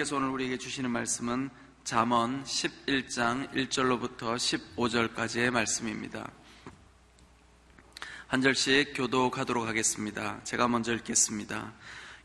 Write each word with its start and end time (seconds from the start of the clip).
하나님께서 0.00 0.16
오늘 0.16 0.28
우리에게 0.28 0.56
주시는 0.56 0.90
말씀은 0.90 1.50
잠언 1.84 2.42
11장 2.44 3.52
1절로부터 3.52 4.36
15절까지의 4.36 5.50
말씀입니다. 5.50 6.30
한 8.26 8.40
절씩 8.40 8.92
교도가도록 8.94 9.66
하겠습니다. 9.66 10.42
제가 10.44 10.68
먼저 10.68 10.94
읽겠습니다. 10.94 11.72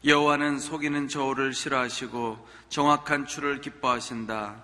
여호와는 0.06 0.60
속이는 0.60 1.08
저울을 1.08 1.54
싫어하시고 1.54 2.48
정확한 2.70 3.26
추를 3.26 3.62
기뻐하신다. 3.62 4.64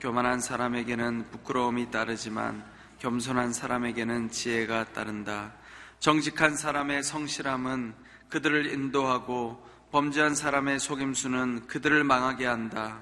교만한 0.00 0.40
사람에게는 0.40 1.30
부끄러움이 1.30 1.90
따르지만 1.90 2.64
겸손한 3.00 3.52
사람에게는 3.52 4.30
지혜가 4.30 4.92
따른다. 4.92 5.52
정직한 5.98 6.56
사람의 6.56 7.02
성실함은 7.02 7.94
그들을 8.28 8.66
인도하고 8.72 9.69
범죄한 9.90 10.36
사람의 10.36 10.78
속임수는 10.78 11.66
그들을 11.66 12.04
망하게 12.04 12.46
한다. 12.46 13.00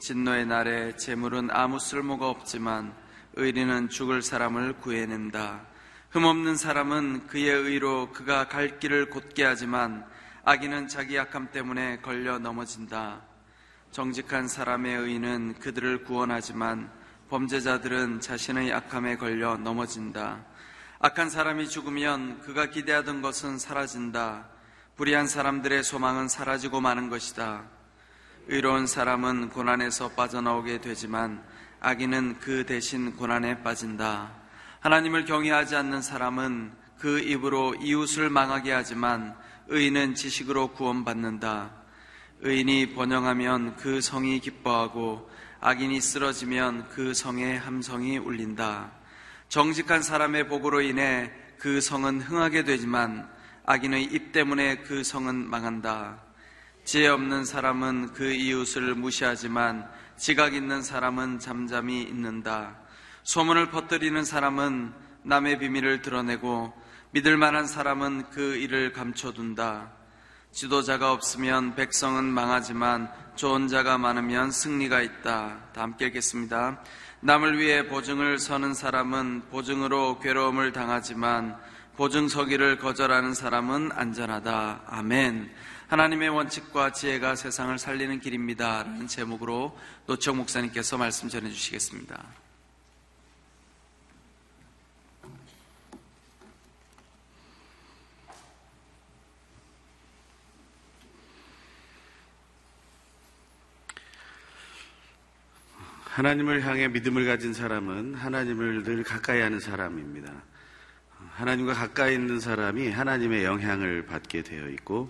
진노의 0.00 0.44
날에 0.44 0.96
재물은 0.96 1.50
아무 1.52 1.78
쓸모가 1.78 2.28
없지만 2.28 2.92
의리는 3.34 3.88
죽을 3.88 4.20
사람을 4.20 4.72
구해낸다. 4.78 5.60
흠없는 6.10 6.56
사람은 6.56 7.28
그의 7.28 7.52
의로 7.52 8.10
그가 8.10 8.48
갈 8.48 8.80
길을 8.80 9.10
곧게 9.10 9.44
하지만 9.44 10.04
악인은 10.42 10.88
자기 10.88 11.14
약함 11.14 11.52
때문에 11.52 12.00
걸려 12.00 12.40
넘어진다. 12.40 13.22
정직한 13.92 14.48
사람의 14.48 14.96
의는 14.96 15.60
그들을 15.60 16.02
구원하지만 16.02 16.90
범죄자들은 17.28 18.20
자신의 18.20 18.70
약함에 18.70 19.16
걸려 19.16 19.56
넘어진다. 19.56 20.44
악한 20.98 21.30
사람이 21.30 21.68
죽으면 21.68 22.40
그가 22.40 22.66
기대하던 22.66 23.22
것은 23.22 23.58
사라진다. 23.58 24.48
불의한 24.96 25.26
사람들의 25.26 25.82
소망은 25.82 26.28
사라지고 26.28 26.80
마는 26.80 27.08
것이다. 27.08 27.64
의로운 28.48 28.86
사람은 28.86 29.50
고난에서 29.50 30.10
빠져나오게 30.10 30.80
되지만 30.80 31.42
악인은 31.80 32.40
그 32.40 32.66
대신 32.66 33.16
고난에 33.16 33.62
빠진다. 33.62 34.32
하나님을 34.80 35.24
경외하지 35.24 35.76
않는 35.76 36.02
사람은 36.02 36.72
그 36.98 37.20
입으로 37.20 37.74
이웃을 37.76 38.28
망하게 38.28 38.72
하지만 38.72 39.34
의인은 39.68 40.14
지식으로 40.14 40.72
구원받는다. 40.72 41.70
의인이 42.40 42.94
번영하면 42.94 43.76
그 43.76 44.00
성이 44.00 44.40
기뻐하고 44.40 45.30
악인이 45.60 46.00
쓰러지면 46.00 46.88
그 46.88 47.14
성의 47.14 47.58
함성이 47.58 48.18
울린다. 48.18 48.92
정직한 49.48 50.02
사람의 50.02 50.48
복으로 50.48 50.80
인해 50.80 51.30
그 51.58 51.80
성은 51.80 52.20
흥하게 52.20 52.64
되지만 52.64 53.28
악인의 53.70 54.02
입 54.02 54.32
때문에 54.32 54.78
그 54.78 55.04
성은 55.04 55.48
망한다. 55.48 56.20
지혜 56.82 57.06
없는 57.06 57.44
사람은 57.44 58.14
그 58.14 58.32
이웃을 58.32 58.96
무시하지만 58.96 59.88
지각 60.16 60.54
있는 60.54 60.82
사람은 60.82 61.38
잠잠히 61.38 62.02
있는다. 62.02 62.76
소문을 63.22 63.70
퍼뜨리는 63.70 64.24
사람은 64.24 64.92
남의 65.22 65.60
비밀을 65.60 66.02
드러내고 66.02 66.72
믿을 67.12 67.36
만한 67.36 67.68
사람은 67.68 68.30
그 68.30 68.56
일을 68.56 68.92
감춰둔다. 68.92 69.92
지도자가 70.50 71.12
없으면 71.12 71.76
백성은 71.76 72.24
망하지만 72.24 73.08
좋은 73.36 73.68
자가 73.68 73.98
많으면 73.98 74.50
승리가 74.50 75.00
있다. 75.00 75.58
다 75.72 75.82
함께 75.82 76.06
읽겠습니다. 76.06 76.82
남을 77.20 77.60
위해 77.60 77.86
보증을 77.86 78.40
서는 78.40 78.74
사람은 78.74 79.42
보증으로 79.52 80.18
괴로움을 80.18 80.72
당하지만 80.72 81.56
보증 82.00 82.28
서기를 82.28 82.78
거절하는 82.78 83.34
사람은 83.34 83.90
안전하다. 83.92 84.84
아멘. 84.86 85.50
하나님의 85.88 86.30
원칙과 86.30 86.92
지혜가 86.92 87.36
세상을 87.36 87.76
살리는 87.78 88.20
길입니다. 88.20 88.84
라는 88.84 89.06
제목으로 89.06 89.78
노청 90.06 90.38
목사님께서 90.38 90.96
말씀 90.96 91.28
전해 91.28 91.50
주시겠습니다. 91.50 92.24
하나님을 106.04 106.64
향해 106.64 106.88
믿음을 106.88 107.26
가진 107.26 107.52
사람은 107.52 108.14
하나님을 108.14 108.84
늘 108.84 109.04
가까이 109.04 109.42
하는 109.42 109.60
사람입니다. 109.60 110.32
하나님과 111.40 111.72
가까이 111.72 112.16
있는 112.16 112.38
사람이 112.38 112.90
하나님의 112.90 113.44
영향을 113.44 114.04
받게 114.04 114.42
되어 114.42 114.68
있고 114.68 115.08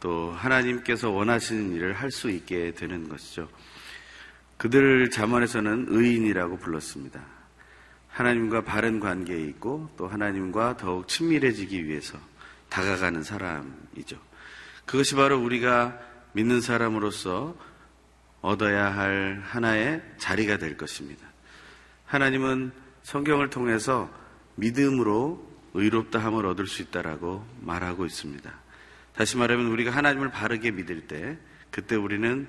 또 0.00 0.32
하나님께서 0.32 1.10
원하시는 1.10 1.74
일을 1.74 1.92
할 1.92 2.10
수 2.10 2.30
있게 2.30 2.72
되는 2.72 3.06
것이죠. 3.06 3.50
그들을 4.56 5.10
자문에서는 5.10 5.88
의인이라고 5.90 6.56
불렀습니다. 6.56 7.20
하나님과 8.08 8.62
바른 8.62 8.98
관계에 8.98 9.44
있고 9.44 9.90
또 9.98 10.08
하나님과 10.08 10.78
더욱 10.78 11.06
친밀해지기 11.06 11.86
위해서 11.86 12.18
다가가는 12.70 13.22
사람이죠. 13.22 14.18
그것이 14.86 15.16
바로 15.16 15.38
우리가 15.38 15.98
믿는 16.32 16.62
사람으로서 16.62 17.54
얻어야 18.40 18.96
할 18.96 19.42
하나의 19.44 20.02
자리가 20.16 20.56
될 20.56 20.78
것입니다. 20.78 21.26
하나님은 22.06 22.72
성경을 23.02 23.50
통해서 23.50 24.10
믿음으로 24.54 25.47
의롭다 25.78 26.18
함을 26.18 26.46
얻을 26.46 26.66
수 26.66 26.82
있다라고 26.82 27.46
말하고 27.60 28.04
있습니다. 28.06 28.52
다시 29.14 29.36
말하면 29.36 29.66
우리가 29.66 29.90
하나님을 29.90 30.30
바르게 30.30 30.70
믿을 30.72 31.02
때 31.02 31.38
그때 31.70 31.96
우리는 31.96 32.46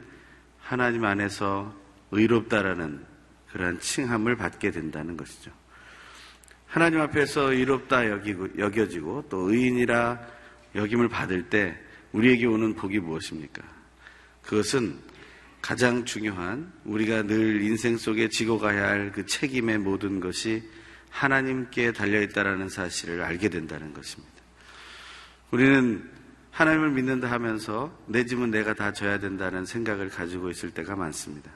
하나님 0.60 1.06
안에서 1.06 1.76
의롭다라는 2.12 3.04
그러한 3.52 3.80
칭함을 3.80 4.36
받게 4.36 4.72
된다는 4.72 5.18
것이죠. 5.18 5.52
하나님 6.68 7.02
앞에서 7.02 7.52
의롭다 7.52 8.10
여기고, 8.10 8.60
여겨지고 8.60 9.26
또 9.30 9.52
의인이라 9.52 10.20
여김을 10.76 11.10
받을 11.10 11.50
때 11.50 11.76
우리에게 12.12 12.46
오는 12.46 12.76
복이 12.76 13.00
무엇입니까? 13.00 13.64
그것은 14.44 15.00
가장 15.62 16.06
중요한 16.06 16.72
우리가 16.86 17.24
늘 17.24 17.62
인생 17.62 17.98
속에 17.98 18.30
지고 18.30 18.60
가야 18.60 18.88
할 18.88 19.12
그 19.12 19.26
책임의 19.26 19.80
모든 19.80 20.20
것이 20.20 20.64
하나님께 21.10 21.92
달려있다라는 21.92 22.70
사실을 22.70 23.22
알게 23.22 23.50
된다는 23.50 23.94
것입니다. 23.94 24.34
우리는 25.52 26.10
하나님을 26.52 26.92
믿는다 26.92 27.32
하면서 27.32 27.98
내 28.06 28.26
짐은 28.26 28.52
내가 28.52 28.74
다 28.74 28.92
져야 28.92 29.20
된다는 29.20 29.66
생각을 29.66 30.10
가지고 30.10 30.50
있을 30.50 30.72
때가 30.72 30.96
많습니다. 30.96 31.52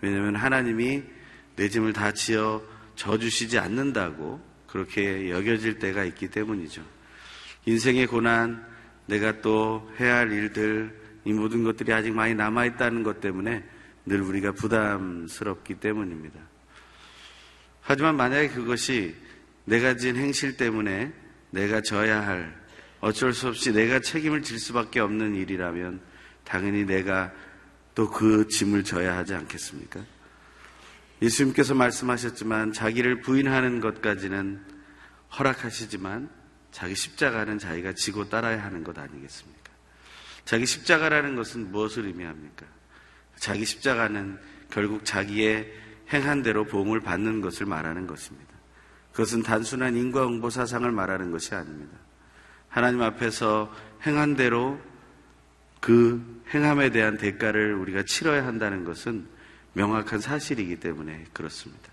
왜냐하면 0.00 0.36
하나님이 0.36 1.02
내 1.56 1.68
짐을 1.68 1.92
다 1.92 2.12
지어 2.12 2.62
져주시지 2.96 3.58
않는다고 3.58 4.40
그렇게 4.66 5.30
여겨질 5.30 5.78
때가 5.78 6.04
있기 6.04 6.28
때문이죠. 6.28 6.82
인생의 7.66 8.06
고난, 8.06 8.66
내가 9.06 9.40
또 9.40 9.90
해야 10.00 10.16
할 10.16 10.32
일들, 10.32 11.00
이 11.24 11.32
모든 11.32 11.62
것들이 11.62 11.92
아직 11.92 12.12
많이 12.12 12.34
남아있다는 12.34 13.02
것 13.02 13.20
때문에 13.20 13.62
늘 14.06 14.20
우리가 14.20 14.52
부담스럽기 14.52 15.74
때문입니다. 15.74 16.40
하지만 17.82 18.16
만약에 18.16 18.48
그것이 18.48 19.14
내가 19.64 19.96
지은 19.96 20.16
행실 20.16 20.56
때문에 20.56 21.12
내가 21.50 21.80
져야 21.80 22.26
할 22.26 22.60
어쩔 23.00 23.32
수 23.32 23.48
없이 23.48 23.72
내가 23.72 24.00
책임을 24.00 24.42
질 24.42 24.58
수밖에 24.58 25.00
없는 25.00 25.34
일이라면 25.34 26.00
당연히 26.44 26.84
내가 26.84 27.32
또 27.94 28.10
그 28.10 28.48
짐을 28.48 28.84
져야 28.84 29.16
하지 29.16 29.34
않겠습니까? 29.34 30.00
예수님께서 31.20 31.74
말씀하셨지만 31.74 32.72
자기를 32.72 33.20
부인하는 33.20 33.80
것까지는 33.80 34.60
허락하시지만 35.38 36.30
자기 36.70 36.94
십자가는 36.94 37.58
자기가 37.58 37.92
지고 37.92 38.28
따라야 38.28 38.64
하는 38.64 38.82
것 38.82 38.98
아니겠습니까? 38.98 39.72
자기 40.44 40.66
십자가라는 40.66 41.36
것은 41.36 41.70
무엇을 41.70 42.06
의미합니까? 42.06 42.66
자기 43.36 43.64
십자가는 43.64 44.38
결국 44.70 45.04
자기의 45.04 45.72
행한 46.12 46.42
대로 46.42 46.64
보험을 46.64 47.00
받는 47.00 47.40
것을 47.40 47.66
말하는 47.66 48.06
것입니다. 48.06 48.52
그것은 49.12 49.42
단순한 49.42 49.96
인과응보 49.96 50.50
사상을 50.50 50.90
말하는 50.90 51.30
것이 51.30 51.54
아닙니다. 51.54 51.96
하나님 52.68 53.02
앞에서 53.02 53.72
행한 54.06 54.36
대로 54.36 54.80
그 55.80 56.42
행함에 56.54 56.90
대한 56.90 57.18
대가를 57.18 57.74
우리가 57.74 58.04
치러야 58.04 58.46
한다는 58.46 58.84
것은 58.84 59.26
명확한 59.74 60.20
사실이기 60.20 60.80
때문에 60.80 61.26
그렇습니다. 61.32 61.90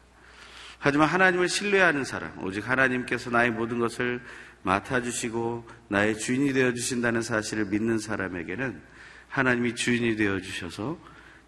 하지만 0.79 1.09
하나님을 1.09 1.49
신뢰하는 1.49 2.05
사람, 2.05 2.41
오직 2.43 2.69
하나님께서 2.69 3.29
나의 3.29 3.51
모든 3.51 3.79
것을 3.79 4.21
맡아주시고 4.63 5.67
나의 5.89 6.17
주인이 6.17 6.53
되어 6.53 6.73
주신다는 6.73 7.21
사실을 7.21 7.65
믿는 7.65 7.99
사람에게는 7.99 8.81
하나님이 9.27 9.75
주인이 9.75 10.15
되어 10.15 10.39
주셔서 10.39 10.97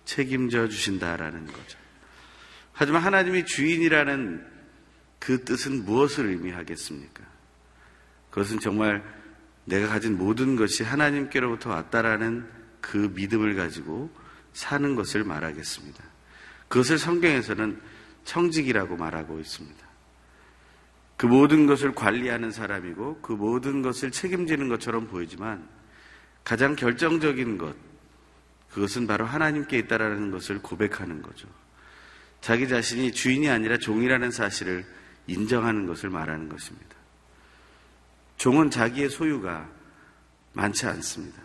책임져 0.05 0.67
주신다라는 0.67 1.45
거죠. 1.47 1.80
하지만 2.81 3.03
하나님이 3.03 3.45
주인이라는 3.45 4.43
그 5.19 5.43
뜻은 5.43 5.85
무엇을 5.85 6.25
의미하겠습니까? 6.25 7.23
그것은 8.31 8.59
정말 8.59 9.03
내가 9.65 9.87
가진 9.87 10.17
모든 10.17 10.55
것이 10.55 10.83
하나님께로부터 10.83 11.69
왔다라는 11.69 12.43
그 12.81 13.11
믿음을 13.13 13.53
가지고 13.53 14.09
사는 14.53 14.95
것을 14.95 15.23
말하겠습니다. 15.23 16.03
그것을 16.69 16.97
성경에서는 16.97 17.79
청직이라고 18.23 18.97
말하고 18.97 19.39
있습니다. 19.39 19.87
그 21.17 21.27
모든 21.27 21.67
것을 21.67 21.93
관리하는 21.93 22.49
사람이고 22.49 23.21
그 23.21 23.33
모든 23.33 23.83
것을 23.83 24.09
책임지는 24.09 24.69
것처럼 24.69 25.05
보이지만 25.05 25.69
가장 26.43 26.75
결정적인 26.75 27.59
것, 27.59 27.75
그것은 28.71 29.05
바로 29.05 29.27
하나님께 29.27 29.77
있다라는 29.77 30.31
것을 30.31 30.63
고백하는 30.63 31.21
거죠. 31.21 31.47
자기 32.41 32.67
자신이 32.67 33.11
주인이 33.11 33.49
아니라 33.49 33.77
종이라는 33.77 34.31
사실을 34.31 34.85
인정하는 35.27 35.85
것을 35.85 36.09
말하는 36.09 36.49
것입니다. 36.49 36.95
종은 38.37 38.71
자기의 38.71 39.09
소유가 39.09 39.69
많지 40.53 40.87
않습니다. 40.87 41.41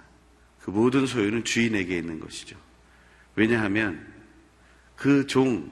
그 0.61 0.71
모든 0.71 1.07
소유는 1.07 1.45
주인에게 1.45 1.99
있는 1.99 2.19
것이죠. 2.19 2.57
왜냐하면 3.37 4.05
그 4.97 5.27
종 5.27 5.71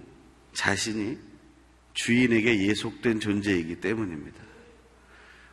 자신이 0.53 1.19
주인에게 1.94 2.67
예속된 2.69 3.21
존재이기 3.21 3.81
때문입니다. 3.81 4.43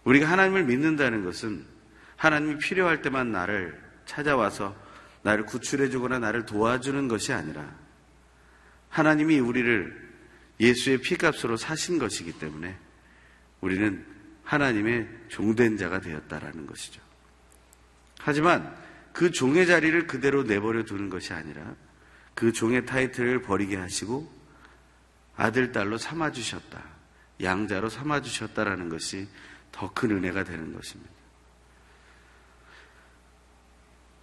우리가 0.03 0.29
하나님을 0.29 0.65
믿는다는 0.65 1.23
것은 1.23 1.65
하나님이 2.17 2.57
필요할 2.57 3.01
때만 3.01 3.31
나를 3.31 3.79
찾아와서 4.05 4.75
나를 5.23 5.45
구출해주거나 5.45 6.19
나를 6.19 6.45
도와주는 6.45 7.07
것이 7.07 7.31
아니라 7.33 7.73
하나님이 8.91 9.39
우리를 9.39 10.11
예수의 10.59 10.99
피값으로 10.99 11.57
사신 11.57 11.97
것이기 11.97 12.33
때문에 12.33 12.77
우리는 13.61 14.05
하나님의 14.43 15.07
종된 15.29 15.77
자가 15.77 16.01
되었다라는 16.01 16.67
것이죠. 16.67 17.01
하지만 18.19 18.75
그 19.13 19.31
종의 19.31 19.65
자리를 19.65 20.07
그대로 20.07 20.43
내버려 20.43 20.83
두는 20.83 21.09
것이 21.09 21.33
아니라 21.33 21.75
그 22.35 22.51
종의 22.51 22.85
타이틀을 22.85 23.41
버리게 23.41 23.77
하시고 23.77 24.31
아들, 25.35 25.71
딸로 25.71 25.97
삼아주셨다. 25.97 26.83
양자로 27.41 27.89
삼아주셨다라는 27.89 28.89
것이 28.89 29.27
더 29.71 29.91
큰 29.93 30.11
은혜가 30.11 30.43
되는 30.43 30.73
것입니다. 30.73 31.11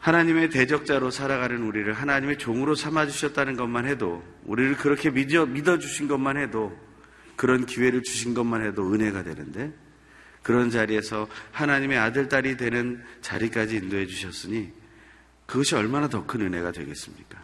하나님의 0.08 0.48
대적자로 0.48 1.10
살아가는 1.10 1.62
우리를 1.62 1.92
하나님의 1.92 2.38
종으로 2.38 2.74
삼아주셨다는 2.74 3.56
것만 3.56 3.86
해도, 3.86 4.24
우리를 4.44 4.76
그렇게 4.76 5.10
믿어, 5.10 5.44
믿어주신 5.44 6.08
것만 6.08 6.38
해도, 6.38 6.74
그런 7.36 7.66
기회를 7.66 8.02
주신 8.02 8.32
것만 8.32 8.64
해도 8.64 8.90
은혜가 8.90 9.22
되는데, 9.22 9.70
그런 10.42 10.70
자리에서 10.70 11.28
하나님의 11.52 11.98
아들, 11.98 12.26
딸이 12.26 12.56
되는 12.56 13.04
자리까지 13.20 13.76
인도해 13.76 14.06
주셨으니, 14.06 14.72
그것이 15.44 15.74
얼마나 15.74 16.08
더 16.08 16.26
큰 16.26 16.40
은혜가 16.40 16.72
되겠습니까? 16.72 17.38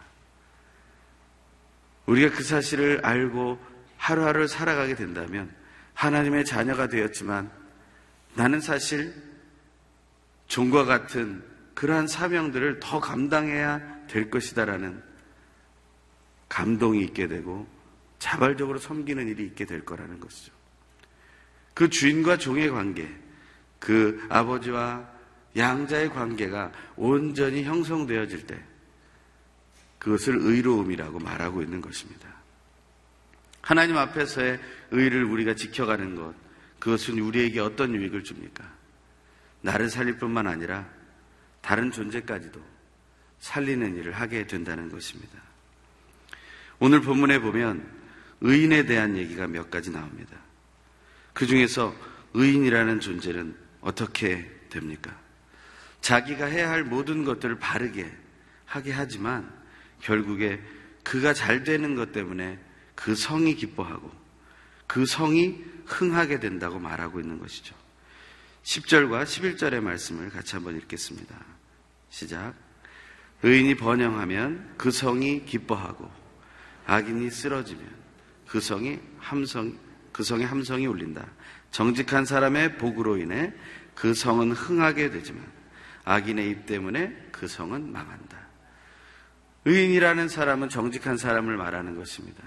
우리가 2.07 2.35
그 2.35 2.43
사실을 2.43 3.01
알고 3.03 3.59
하루하루 3.97 4.47
살아가게 4.47 4.95
된다면 4.95 5.51
하나님의 5.93 6.45
자녀가 6.45 6.87
되었지만 6.87 7.51
나는 8.33 8.59
사실 8.59 9.13
종과 10.47 10.85
같은 10.85 11.54
그러한 11.75 12.07
사명들을 12.07 12.79
더 12.79 12.99
감당해야 12.99 14.07
될 14.07 14.31
것이다라는 14.31 15.03
감동이 16.49 17.03
있게 17.03 17.27
되고 17.27 17.67
자발적으로 18.17 18.79
섬기는 18.79 19.27
일이 19.27 19.45
있게 19.45 19.65
될 19.65 19.83
거라는 19.83 20.19
것이죠. 20.19 20.53
그 21.73 21.89
주인과 21.89 22.37
종의 22.37 22.69
관계, 22.69 23.07
그 23.79 24.25
아버지와 24.29 25.07
양자의 25.55 26.09
관계가 26.09 26.71
온전히 26.95 27.63
형성되어질 27.63 28.47
때 28.47 28.61
그것을 29.99 30.37
의로움이라고 30.37 31.19
말하고 31.19 31.61
있는 31.61 31.81
것입니다. 31.81 32.29
하나님 33.61 33.97
앞에서의 33.97 34.59
의를 34.91 35.23
우리가 35.23 35.55
지켜가는 35.55 36.15
것, 36.15 36.33
그것은 36.79 37.19
우리에게 37.19 37.59
어떤 37.59 37.93
유익을 37.95 38.23
줍니까? 38.23 38.63
나를 39.61 39.89
살릴 39.89 40.17
뿐만 40.17 40.47
아니라 40.47 40.87
다른 41.65 41.89
존재까지도 41.89 42.61
살리는 43.39 43.95
일을 43.95 44.11
하게 44.11 44.45
된다는 44.45 44.87
것입니다. 44.91 45.39
오늘 46.77 47.01
본문에 47.01 47.39
보면 47.39 47.83
의인에 48.41 48.85
대한 48.85 49.17
얘기가 49.17 49.47
몇 49.47 49.71
가지 49.71 49.89
나옵니다. 49.89 50.37
그 51.33 51.47
중에서 51.47 51.95
의인이라는 52.35 52.99
존재는 52.99 53.57
어떻게 53.81 54.47
됩니까? 54.69 55.17
자기가 56.01 56.45
해야 56.45 56.69
할 56.69 56.83
모든 56.83 57.25
것들을 57.25 57.57
바르게 57.57 58.15
하게 58.65 58.91
하지만 58.91 59.51
결국에 60.01 60.61
그가 61.03 61.33
잘 61.33 61.63
되는 61.63 61.95
것 61.95 62.11
때문에 62.11 62.59
그 62.93 63.15
성이 63.15 63.55
기뻐하고 63.55 64.11
그 64.85 65.07
성이 65.07 65.63
흥하게 65.87 66.39
된다고 66.39 66.77
말하고 66.77 67.19
있는 67.19 67.39
것이죠. 67.39 67.75
10절과 68.61 69.23
11절의 69.23 69.81
말씀을 69.81 70.29
같이 70.29 70.55
한번 70.55 70.77
읽겠습니다. 70.77 71.54
시작. 72.15 72.53
의인이 73.43 73.75
번영하면 73.75 74.75
그 74.77 74.89
성이 74.89 75.43
기뻐하고 75.43 76.09
악인이 76.85 77.29
쓰러지면 77.29 77.85
그 78.47 78.61
성이 78.61 79.01
함성 79.17 79.77
그 80.13 80.23
성의 80.23 80.45
함성이 80.47 80.87
울린다. 80.87 81.27
정직한 81.71 82.23
사람의 82.23 82.77
복으로 82.77 83.17
인해 83.17 83.53
그 83.95 84.13
성은 84.13 84.53
흥하게 84.53 85.09
되지만 85.09 85.45
악인의 86.05 86.49
입 86.51 86.65
때문에 86.65 87.13
그 87.33 87.49
성은 87.49 87.91
망한다. 87.91 88.37
의인이라는 89.65 90.29
사람은 90.29 90.69
정직한 90.69 91.17
사람을 91.17 91.57
말하는 91.57 91.97
것입니다. 91.97 92.41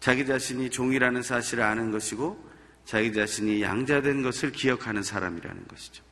자기 0.00 0.26
자신이 0.26 0.70
종이라는 0.70 1.22
사실을 1.22 1.62
아는 1.62 1.92
것이고 1.92 2.50
자기 2.84 3.12
자신이 3.12 3.62
양자된 3.62 4.22
것을 4.22 4.50
기억하는 4.50 5.04
사람이라는 5.04 5.68
것이죠. 5.68 6.02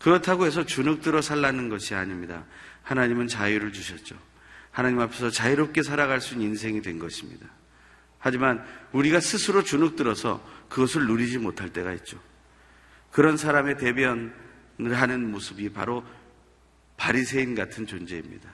그렇다고 0.00 0.46
해서 0.46 0.64
주눅 0.64 1.02
들어 1.02 1.20
살라는 1.20 1.68
것이 1.68 1.94
아닙니다. 1.94 2.44
하나님은 2.82 3.28
자유를 3.28 3.72
주셨죠. 3.72 4.16
하나님 4.70 5.00
앞에서 5.00 5.30
자유롭게 5.30 5.82
살아갈 5.82 6.20
수 6.20 6.34
있는 6.34 6.48
인생이 6.48 6.80
된 6.82 6.98
것입니다. 6.98 7.46
하지만 8.18 8.64
우리가 8.92 9.20
스스로 9.20 9.62
주눅 9.62 9.96
들어서 9.96 10.44
그것을 10.68 11.06
누리지 11.06 11.38
못할 11.38 11.70
때가 11.70 11.92
있죠. 11.94 12.18
그런 13.10 13.36
사람의 13.36 13.78
대변을 13.78 14.32
하는 14.92 15.30
모습이 15.30 15.70
바로 15.70 16.04
바리새인 16.96 17.54
같은 17.54 17.86
존재입니다. 17.86 18.48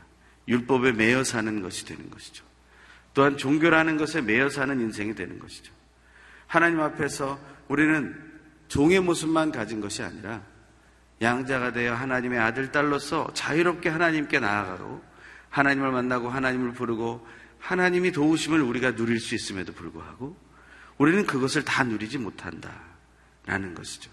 율법에 0.49 0.93
매여 0.93 1.25
사는 1.25 1.62
것이 1.62 1.85
되는 1.85 2.11
것이죠. 2.11 2.45
또한 3.15 3.37
종교라는 3.37 3.97
것에 3.97 4.21
매여 4.21 4.49
사는 4.49 4.81
인생이 4.81 5.15
되는 5.15 5.38
것이죠. 5.38 5.73
하나님 6.47 6.81
앞에서 6.81 7.38
우리는 7.69 8.15
종의 8.69 9.00
모습만 9.00 9.53
가진 9.53 9.81
것이 9.81 10.03
아니라 10.03 10.43
양자가 11.20 11.73
되어 11.73 11.94
하나님의 11.94 12.38
아들, 12.38 12.70
딸로서 12.73 13.32
자유롭게 13.35 13.88
하나님께 13.88 14.38
나아가고 14.38 15.02
하나님을 15.49 15.90
만나고 15.90 16.28
하나님을 16.28 16.73
부르고 16.73 17.26
하나님이 17.58 18.12
도우심을 18.12 18.61
우리가 18.61 18.94
누릴 18.94 19.18
수 19.18 19.35
있음에도 19.35 19.73
불구하고 19.73 20.37
우리는 20.99 21.26
그것을 21.26 21.64
다 21.64 21.85
누리지 21.85 22.18
못한다 22.18 22.70
라는 23.46 23.75
것이죠. 23.75 24.11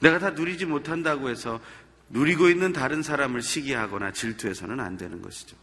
내가 0.00 0.18
다 0.18 0.30
누리지 0.30 0.66
못한다고 0.66 1.28
해서 1.28 1.60
누리고 2.08 2.48
있는 2.48 2.72
다른 2.72 3.02
사람을 3.02 3.42
시기하거나 3.42 4.12
질투해서는 4.12 4.80
안 4.80 4.96
되는 4.96 5.22
것이죠. 5.22 5.56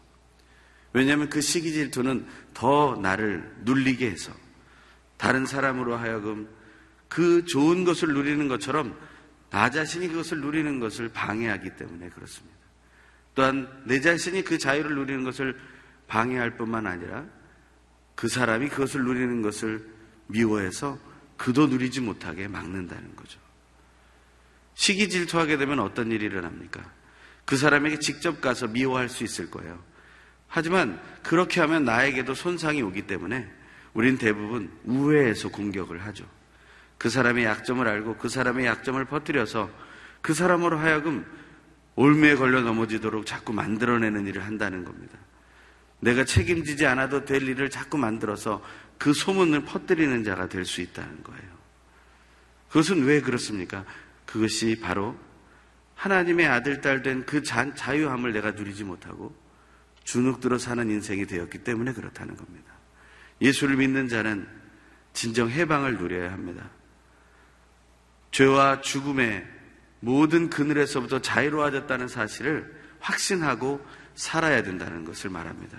왜냐하면 0.93 1.29
그 1.29 1.41
시기 1.41 1.71
질투는 1.71 2.25
더 2.53 2.97
나를 3.01 3.57
눌리게 3.63 4.09
해서 4.09 4.33
다른 5.17 5.45
사람으로 5.45 5.95
하여금 5.95 6.49
그 7.07 7.45
좋은 7.45 7.83
것을 7.83 8.13
누리는 8.13 8.47
것처럼 8.47 8.97
나 9.49 9.69
자신이 9.69 10.07
그것을 10.09 10.41
누리는 10.41 10.79
것을 10.79 11.09
방해하기 11.09 11.75
때문에 11.75 12.09
그렇습니다. 12.09 12.57
또한 13.35 13.67
내 13.85 13.99
자신이 13.99 14.43
그 14.43 14.57
자유를 14.57 14.95
누리는 14.95 15.23
것을 15.23 15.59
방해할 16.07 16.57
뿐만 16.57 16.87
아니라 16.87 17.25
그 18.15 18.27
사람이 18.27 18.69
그것을 18.69 19.03
누리는 19.03 19.41
것을 19.41 19.87
미워해서 20.27 20.99
그도 21.37 21.67
누리지 21.67 22.01
못하게 22.01 22.47
막는다는 22.47 23.15
거죠. 23.15 23.39
시기 24.75 25.09
질투하게 25.09 25.57
되면 25.57 25.79
어떤 25.79 26.11
일이 26.11 26.25
일어납니까? 26.25 26.83
그 27.45 27.57
사람에게 27.57 27.99
직접 27.99 28.41
가서 28.41 28.67
미워할 28.67 29.09
수 29.09 29.23
있을 29.23 29.49
거예요. 29.49 29.81
하지만 30.47 31.01
그렇게 31.23 31.61
하면 31.61 31.85
나에게도 31.85 32.33
손상이 32.33 32.81
오기 32.81 33.07
때문에 33.07 33.49
우린 33.93 34.17
대부분 34.17 34.71
우회해서 34.83 35.49
공격을 35.49 36.05
하죠. 36.05 36.25
그 36.99 37.09
사람의 37.09 37.45
약점을 37.45 37.87
알고 37.87 38.17
그 38.17 38.29
사람의 38.29 38.67
약점을 38.67 39.03
퍼뜨려서 39.05 39.71
그 40.21 40.35
사람으로 40.35 40.77
하여금 40.77 41.25
올매에 41.95 42.35
걸려 42.35 42.61
넘어지도록 42.61 43.25
자꾸 43.25 43.53
만들어내는 43.53 44.27
일을 44.27 44.45
한다는 44.45 44.83
겁니다. 44.83 45.17
내가 46.01 46.23
책임지지 46.25 46.85
않아도 46.85 47.25
될 47.25 47.41
일을 47.41 47.69
자꾸 47.69 47.97
만들어서 47.97 48.63
그 48.97 49.13
소문을 49.13 49.65
퍼뜨리는 49.65 50.23
자가 50.23 50.47
될 50.49 50.65
수 50.65 50.81
있다는 50.81 51.23
거예요. 51.23 51.59
그것은 52.67 53.03
왜 53.05 53.21
그렇습니까? 53.21 53.85
그것이 54.25 54.79
바로 54.79 55.17
하나님의 55.95 56.47
아들, 56.47 56.81
딸 56.81 57.01
된 57.01 57.25
그 57.25 57.43
자유함을 57.43 58.33
내가 58.33 58.51
누리지 58.51 58.83
못하고 58.83 59.35
주눅들어 60.03 60.57
사는 60.57 60.89
인생이 60.89 61.25
되었기 61.25 61.59
때문에 61.59 61.93
그렇다는 61.93 62.35
겁니다. 62.35 62.73
예수를 63.41 63.77
믿는 63.77 64.07
자는 64.09 64.47
진정 65.13 65.49
해방을 65.49 65.97
누려야 65.97 66.31
합니다. 66.31 66.69
죄와 68.31 68.81
죽음의 68.81 69.45
모든 70.01 70.49
그늘에서부터 70.49 71.19
자유로워졌다는 71.19 72.07
사실을 72.07 72.73
확신하고 72.99 73.85
살아야 74.15 74.63
된다는 74.63 75.05
것을 75.05 75.29
말합니다. 75.29 75.77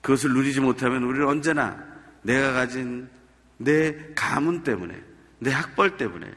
그것을 0.00 0.32
누리지 0.32 0.60
못하면 0.60 1.02
우리는 1.02 1.26
언제나 1.26 1.84
내가 2.22 2.52
가진 2.52 3.08
내 3.56 4.12
가문 4.14 4.62
때문에, 4.62 5.00
내 5.40 5.50
학벌 5.50 5.96
때문에, 5.96 6.30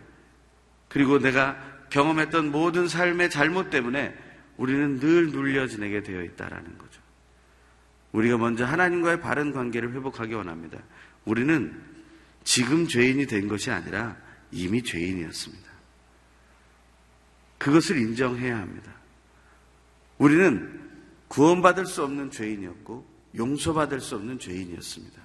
그리고 0.87 1.19
내가 1.19 1.57
경험했던 1.89 2.51
모든 2.51 2.87
삶의 2.87 3.29
잘못 3.29 3.69
때문에 3.69 4.15
우리는 4.57 4.99
늘 4.99 5.31
눌려 5.31 5.67
지내게 5.67 6.03
되어 6.03 6.23
있다라는 6.23 6.77
거죠. 6.77 7.01
우리가 8.11 8.37
먼저 8.37 8.65
하나님과의 8.65 9.21
바른 9.21 9.51
관계를 9.51 9.93
회복하기 9.93 10.33
원합니다. 10.33 10.79
우리는 11.25 11.79
지금 12.43 12.87
죄인이 12.87 13.25
된 13.27 13.47
것이 13.47 13.71
아니라 13.71 14.17
이미 14.51 14.83
죄인이었습니다. 14.83 15.71
그것을 17.57 17.97
인정해야 17.97 18.57
합니다. 18.57 18.91
우리는 20.17 20.89
구원받을 21.27 21.85
수 21.85 22.03
없는 22.03 22.31
죄인이었고 22.31 23.05
용서받을 23.35 24.01
수 24.01 24.15
없는 24.15 24.39
죄인이었습니다. 24.39 25.21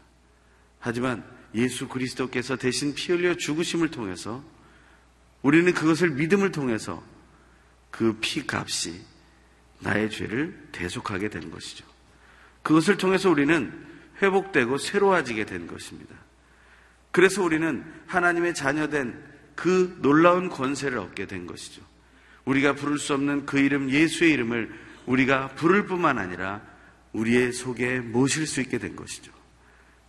하지만 0.78 1.24
예수 1.54 1.88
그리스도께서 1.88 2.56
대신 2.56 2.94
피 2.94 3.12
흘려 3.12 3.34
죽으심을 3.34 3.90
통해서 3.90 4.44
우리는 5.42 5.72
그것을 5.72 6.10
믿음을 6.10 6.52
통해서 6.52 7.02
그 7.90 8.18
피 8.20 8.44
값이 8.46 9.00
나의 9.80 10.10
죄를 10.10 10.68
대속하게 10.72 11.30
된 11.30 11.50
것이죠. 11.50 11.84
그것을 12.62 12.96
통해서 12.96 13.30
우리는 13.30 13.72
회복되고 14.20 14.78
새로워지게 14.78 15.46
된 15.46 15.66
것입니다. 15.66 16.14
그래서 17.16 17.42
우리는 17.42 17.82
하나님의 18.08 18.54
자녀된 18.54 19.18
그 19.54 19.96
놀라운 20.02 20.50
권세를 20.50 20.98
얻게 20.98 21.24
된 21.24 21.46
것이죠. 21.46 21.80
우리가 22.44 22.74
부를 22.74 22.98
수 22.98 23.14
없는 23.14 23.46
그 23.46 23.58
이름 23.58 23.88
예수의 23.88 24.32
이름을 24.32 24.70
우리가 25.06 25.48
부를 25.54 25.86
뿐만 25.86 26.18
아니라 26.18 26.60
우리의 27.14 27.54
속에 27.54 28.00
모실 28.00 28.46
수 28.46 28.60
있게 28.60 28.76
된 28.76 28.96
것이죠. 28.96 29.32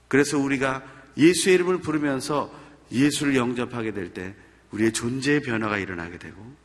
그래서 0.09 0.37
우리가 0.37 0.83
예수의 1.15 1.55
이름을 1.55 1.77
부르면서 1.77 2.53
예수를 2.91 3.37
영접하게 3.37 3.93
될 3.93 4.09
때 4.13 4.35
우리의 4.71 4.91
존재의 4.91 5.43
변화가 5.43 5.77
일어나게 5.77 6.17
되고 6.17 6.57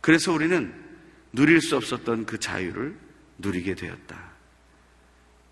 그래서 0.00 0.32
우리는 0.32 0.72
누릴 1.34 1.60
수 1.60 1.76
없었던 1.76 2.24
그 2.24 2.40
자유를 2.40 2.96
누리게 3.36 3.74
되었다. 3.74 4.18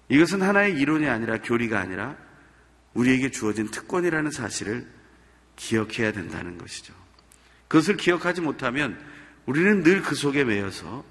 이것은 0.08 0.40
하나의 0.40 0.78
이론이 0.78 1.06
아니라 1.06 1.42
교리가 1.42 1.78
아니라 1.78 2.16
우리에게 2.96 3.30
주어진 3.30 3.70
특권이라는 3.70 4.30
사실을 4.30 4.86
기억해야 5.56 6.12
된다는 6.12 6.58
것이죠. 6.58 6.94
그것을 7.68 7.96
기억하지 7.96 8.40
못하면 8.40 8.98
우리는 9.44 9.82
늘 9.82 10.02
그 10.02 10.14
속에 10.14 10.44
매여서 10.44 11.04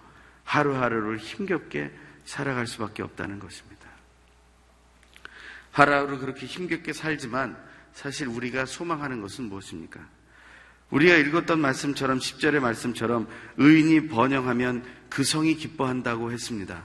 하루하루를 0.44 1.18
힘겹게 1.18 1.92
살아갈 2.26 2.68
수밖에 2.68 3.04
없다는 3.04 3.40
것입니다. 3.40 3.90
하루하루 5.72 6.20
그렇게 6.20 6.46
힘겹게 6.46 6.94
살지만 6.94 7.58
사실 7.94 8.28
우리가 8.28 8.66
소망하는 8.66 9.22
것은 9.22 9.46
무엇입니까? 9.46 10.00
우리가 10.92 11.16
읽었던 11.16 11.60
말씀처럼 11.60 12.20
10절의 12.20 12.60
말씀처럼 12.60 13.28
의인이 13.58 14.08
번영하면 14.08 14.86
그 15.10 15.24
성이 15.24 15.56
기뻐한다고 15.56 16.32
했습니다. 16.32 16.84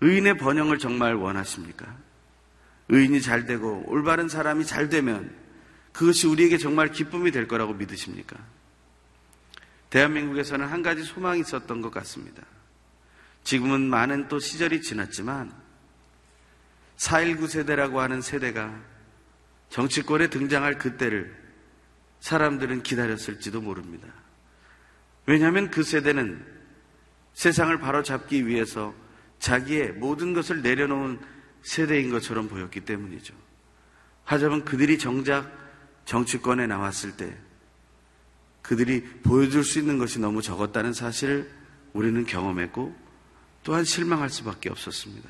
의인의 0.00 0.38
번영을 0.38 0.78
정말 0.78 1.14
원하십니까? 1.14 1.96
의인이 2.88 3.20
잘 3.22 3.46
되고 3.46 3.84
올바른 3.86 4.28
사람이 4.28 4.66
잘 4.66 4.88
되면 4.88 5.34
그것이 5.92 6.26
우리에게 6.26 6.58
정말 6.58 6.90
기쁨이 6.90 7.30
될 7.30 7.46
거라고 7.46 7.74
믿으십니까? 7.74 8.36
대한민국에서는 9.90 10.66
한 10.66 10.82
가지 10.82 11.04
소망이 11.04 11.40
있었던 11.40 11.82
것 11.82 11.90
같습니다. 11.90 12.42
지금은 13.44 13.82
많은 13.82 14.28
또 14.28 14.38
시절이 14.38 14.80
지났지만 14.80 15.52
4.19 16.96 17.48
세대라고 17.48 18.00
하는 18.00 18.20
세대가 18.20 18.74
정치권에 19.68 20.28
등장할 20.28 20.78
그때를 20.78 21.34
사람들은 22.20 22.82
기다렸을지도 22.82 23.60
모릅니다. 23.60 24.06
왜냐하면 25.26 25.70
그 25.70 25.82
세대는 25.82 26.44
세상을 27.34 27.76
바로잡기 27.78 28.46
위해서 28.46 28.94
자기의 29.38 29.92
모든 29.92 30.32
것을 30.32 30.62
내려놓은 30.62 31.20
세대인 31.62 32.10
것처럼 32.10 32.48
보였기 32.48 32.80
때문이죠. 32.80 33.34
하지만 34.24 34.64
그들이 34.64 34.98
정작 34.98 35.50
정치권에 36.04 36.66
나왔을 36.66 37.16
때 37.16 37.36
그들이 38.62 39.02
보여줄 39.22 39.64
수 39.64 39.78
있는 39.78 39.98
것이 39.98 40.20
너무 40.20 40.42
적었다는 40.42 40.92
사실을 40.92 41.50
우리는 41.92 42.24
경험했고 42.24 42.94
또한 43.64 43.84
실망할 43.84 44.30
수밖에 44.30 44.70
없었습니다. 44.70 45.28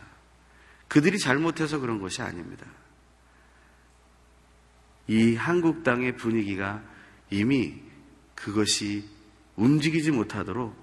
그들이 0.89 1.19
잘못해서 1.19 1.79
그런 1.79 2.01
것이 2.01 2.23
아닙니다. 2.23 2.67
이 5.09 5.35
한국 5.35 5.83
땅의 5.83 6.17
분위기가 6.17 6.83
이미 7.31 7.81
그것이 8.35 9.05
움직이지 9.57 10.11
못하도록 10.11 10.75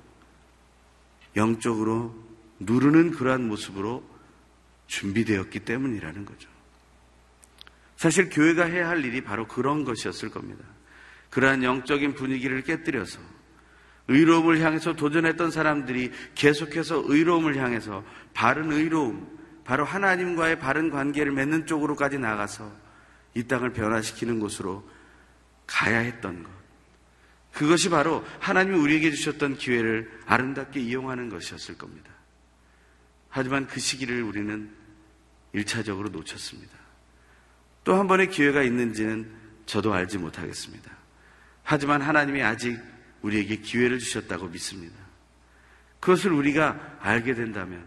영적으로 1.36 2.16
누르는 2.60 3.12
그러한 3.12 3.48
모습으로 3.48 4.04
준비되었기 4.90 5.60
때문이라는 5.62 6.26
거죠. 6.26 6.50
사실 7.96 8.30
교회가 8.30 8.66
해야 8.66 8.90
할 8.90 9.06
일이 9.06 9.22
바로 9.22 9.48
그런 9.48 9.86
것이었을 9.86 10.30
겁니다. 10.30 10.66
그러한 11.30 11.64
영적인 11.64 12.16
분위기를 12.16 12.64
깨뜨려서 12.64 13.20
의로움을 14.08 14.62
향해서 14.62 14.96
도전했던 14.96 15.52
사람들이 15.52 16.12
계속해서 16.34 17.04
의로움을 17.06 17.58
향해서 17.58 18.04
바른 18.34 18.72
의로움, 18.72 19.38
바로 19.64 19.86
하나님과의 19.86 20.58
바른 20.60 20.90
관계를 20.90 21.32
맺는 21.32 21.68
쪽으로까지 21.68 22.18
나가서 22.18 22.76
이 23.36 23.44
땅을 23.44 23.74
변화시키는 23.74 24.40
곳으로 24.40 24.90
가야 25.68 26.00
했던 26.00 26.42
것. 26.42 26.50
그것이 27.54 27.90
바로 27.90 28.26
하나님이 28.40 28.80
우리에게 28.80 29.12
주셨던 29.12 29.58
기회를 29.58 30.10
아름답게 30.26 30.80
이용하는 30.80 31.30
것이었을 31.30 31.78
겁니다. 31.78 32.10
하지만 33.30 33.68
그 33.68 33.80
시기를 33.80 34.24
우리는 34.24 34.79
일차적으로 35.54 36.10
놓쳤습니다. 36.10 36.78
또 37.84 37.98
한 37.98 38.08
번의 38.08 38.30
기회가 38.30 38.62
있는지는 38.62 39.32
저도 39.66 39.94
알지 39.94 40.18
못하겠습니다. 40.18 40.92
하지만 41.64 42.02
하나님이 42.02 42.44
아직 42.44 42.80
우리에게 43.22 43.58
기회를 43.58 44.00
주셨다고 44.00 44.48
믿습니다. 44.48 44.96
그것을 46.00 46.32
우리가 46.32 46.98
알게 47.00 47.34
된다면 47.34 47.86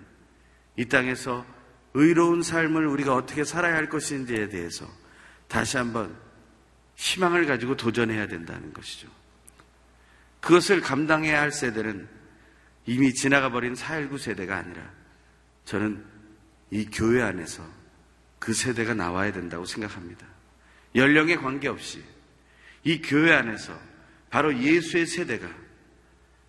이 0.77 0.87
땅에서 0.87 1.45
의로운 1.95 2.43
삶을 2.43 2.87
우리가 2.87 3.15
어떻게 3.15 3.45
살아야 3.45 3.75
할 3.75 3.89
것인지에 3.89 4.49
대해서 4.49 4.89
다시 5.49 5.77
한번 5.77 6.17
희망을 6.97 7.47
가지고 7.47 7.77
도전해야 7.77 8.27
된다는 8.27 8.73
것이죠. 8.73 9.09
그것을 10.41 10.81
감당해야 10.81 11.41
할 11.41 11.53
세대는 11.53 12.09
이미 12.87 13.15
지나가 13.15 13.51
버린 13.51 13.75
4.19 13.75 14.19
세대가 14.19 14.57
아니라 14.57 14.83
저는 15.65 16.05
이 16.73 16.87
교회 16.91 17.21
안에서 17.21 17.63
그 18.39 18.55
세대가 18.55 18.95
나와야 18.95 19.31
된다고 19.31 19.67
생각합니다. 19.67 20.27
연령에 20.95 21.37
관계없이 21.37 22.03
이 22.83 23.03
교회 23.03 23.35
안에서 23.35 23.79
바로 24.31 24.59
예수의 24.59 25.07
세대가 25.07 25.49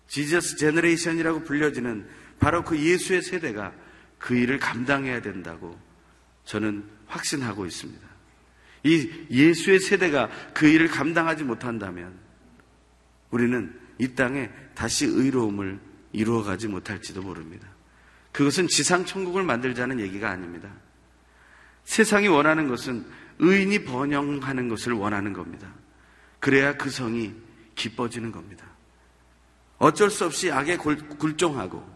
Jesus 0.08 0.56
Generation이라고 0.56 1.44
불려지는 1.44 2.08
바로 2.40 2.64
그 2.64 2.78
예수의 2.78 3.20
세대가 3.20 3.74
그 4.18 4.34
일을 4.34 4.58
감당해야 4.58 5.20
된다고 5.20 5.78
저는 6.46 6.84
확신하고 7.06 7.66
있습니다. 7.66 8.08
이 8.84 9.10
예수의 9.30 9.80
세대가 9.80 10.30
그 10.54 10.66
일을 10.66 10.88
감당하지 10.88 11.44
못한다면 11.44 12.18
우리는 13.30 13.78
이 13.98 14.14
땅에 14.14 14.50
다시 14.74 15.04
의로움을 15.04 15.78
이루어가지 16.12 16.68
못할지도 16.68 17.20
모릅니다. 17.20 17.73
그것은 18.34 18.66
지상 18.66 19.04
천국을 19.04 19.44
만들자는 19.44 20.00
얘기가 20.00 20.28
아닙니다. 20.28 20.68
세상이 21.84 22.26
원하는 22.26 22.66
것은 22.66 23.06
의인이 23.38 23.84
번영하는 23.84 24.68
것을 24.68 24.92
원하는 24.92 25.32
겁니다. 25.32 25.72
그래야 26.40 26.76
그 26.76 26.90
성이 26.90 27.32
기뻐지는 27.76 28.32
겁니다. 28.32 28.66
어쩔 29.78 30.10
수 30.10 30.24
없이 30.24 30.50
악에 30.50 30.78
굴종하고 30.78 31.88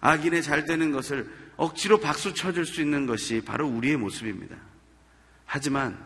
악인의 0.00 0.42
잘 0.42 0.64
되는 0.64 0.92
것을 0.92 1.30
억지로 1.56 2.00
박수 2.00 2.32
쳐줄 2.32 2.64
수 2.64 2.80
있는 2.80 3.04
것이 3.04 3.42
바로 3.44 3.68
우리의 3.68 3.98
모습입니다. 3.98 4.56
하지만 5.44 6.02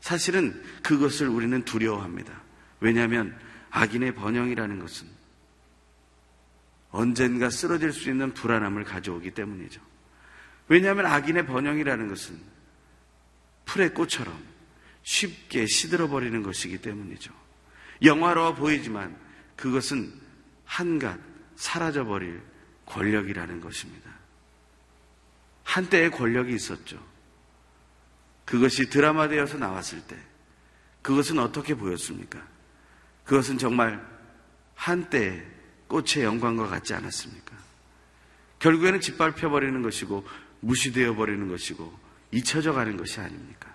사실은 0.00 0.60
그것을 0.82 1.28
우리는 1.28 1.64
두려워합니다. 1.64 2.42
왜냐하면 2.80 3.38
악인의 3.70 4.16
번영이라는 4.16 4.80
것은 4.80 5.15
언젠가 6.96 7.50
쓰러질 7.50 7.92
수 7.92 8.08
있는 8.08 8.32
불안함을 8.32 8.84
가져오기 8.84 9.32
때문이죠. 9.32 9.82
왜냐하면 10.68 11.04
악인의 11.04 11.46
번영이라는 11.46 12.08
것은 12.08 12.40
풀의 13.66 13.92
꽃처럼 13.92 14.42
쉽게 15.02 15.66
시들어버리는 15.66 16.42
것이기 16.42 16.78
때문이죠. 16.78 17.32
영화로워 18.02 18.54
보이지만 18.54 19.14
그것은 19.56 20.10
한갓 20.64 21.20
사라져버릴 21.56 22.40
권력이라는 22.86 23.60
것입니다. 23.60 24.10
한때의 25.64 26.10
권력이 26.10 26.54
있었죠. 26.54 27.04
그것이 28.46 28.88
드라마 28.88 29.28
되어서 29.28 29.58
나왔을 29.58 30.00
때 30.06 30.16
그것은 31.02 31.38
어떻게 31.38 31.74
보였습니까? 31.74 32.42
그것은 33.24 33.58
정말 33.58 34.02
한때 34.74 35.55
꽃의 35.88 36.24
영광과 36.24 36.66
같지 36.66 36.94
않았습니까? 36.94 37.56
결국에는 38.58 39.00
짓밟혀 39.00 39.50
버리는 39.50 39.80
것이고 39.82 40.26
무시되어 40.60 41.14
버리는 41.14 41.46
것이고 41.48 41.98
잊혀져 42.32 42.72
가는 42.72 42.96
것이 42.96 43.20
아닙니까? 43.20 43.72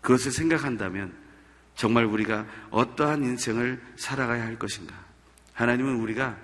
그것을 0.00 0.32
생각한다면 0.32 1.14
정말 1.74 2.04
우리가 2.04 2.46
어떠한 2.70 3.24
인생을 3.24 3.80
살아가야 3.96 4.44
할 4.44 4.58
것인가? 4.58 4.94
하나님은 5.54 5.96
우리가 5.96 6.36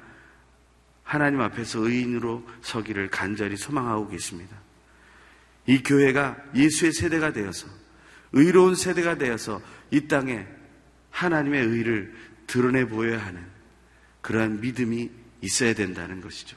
하나님 1.03 1.41
앞에서 1.41 1.81
의인으로 1.81 2.47
서기를 2.63 3.09
간절히 3.09 3.57
소망하고 3.57 4.09
계십니다. 4.09 4.57
이 5.67 5.83
교회가 5.83 6.37
예수의 6.55 6.93
세대가 6.93 7.33
되어서 7.33 7.67
의로운 8.33 8.75
세대가 8.75 9.17
되어서 9.17 9.61
이 9.91 10.07
땅에 10.07 10.47
하나님의 11.11 11.65
의를 11.65 12.15
드러내 12.47 12.85
보여야 12.87 13.25
하는 13.25 13.45
그러한 14.21 14.61
믿음이 14.61 15.11
있어야 15.43 15.75
된다는 15.75 16.21
것이죠. 16.21 16.57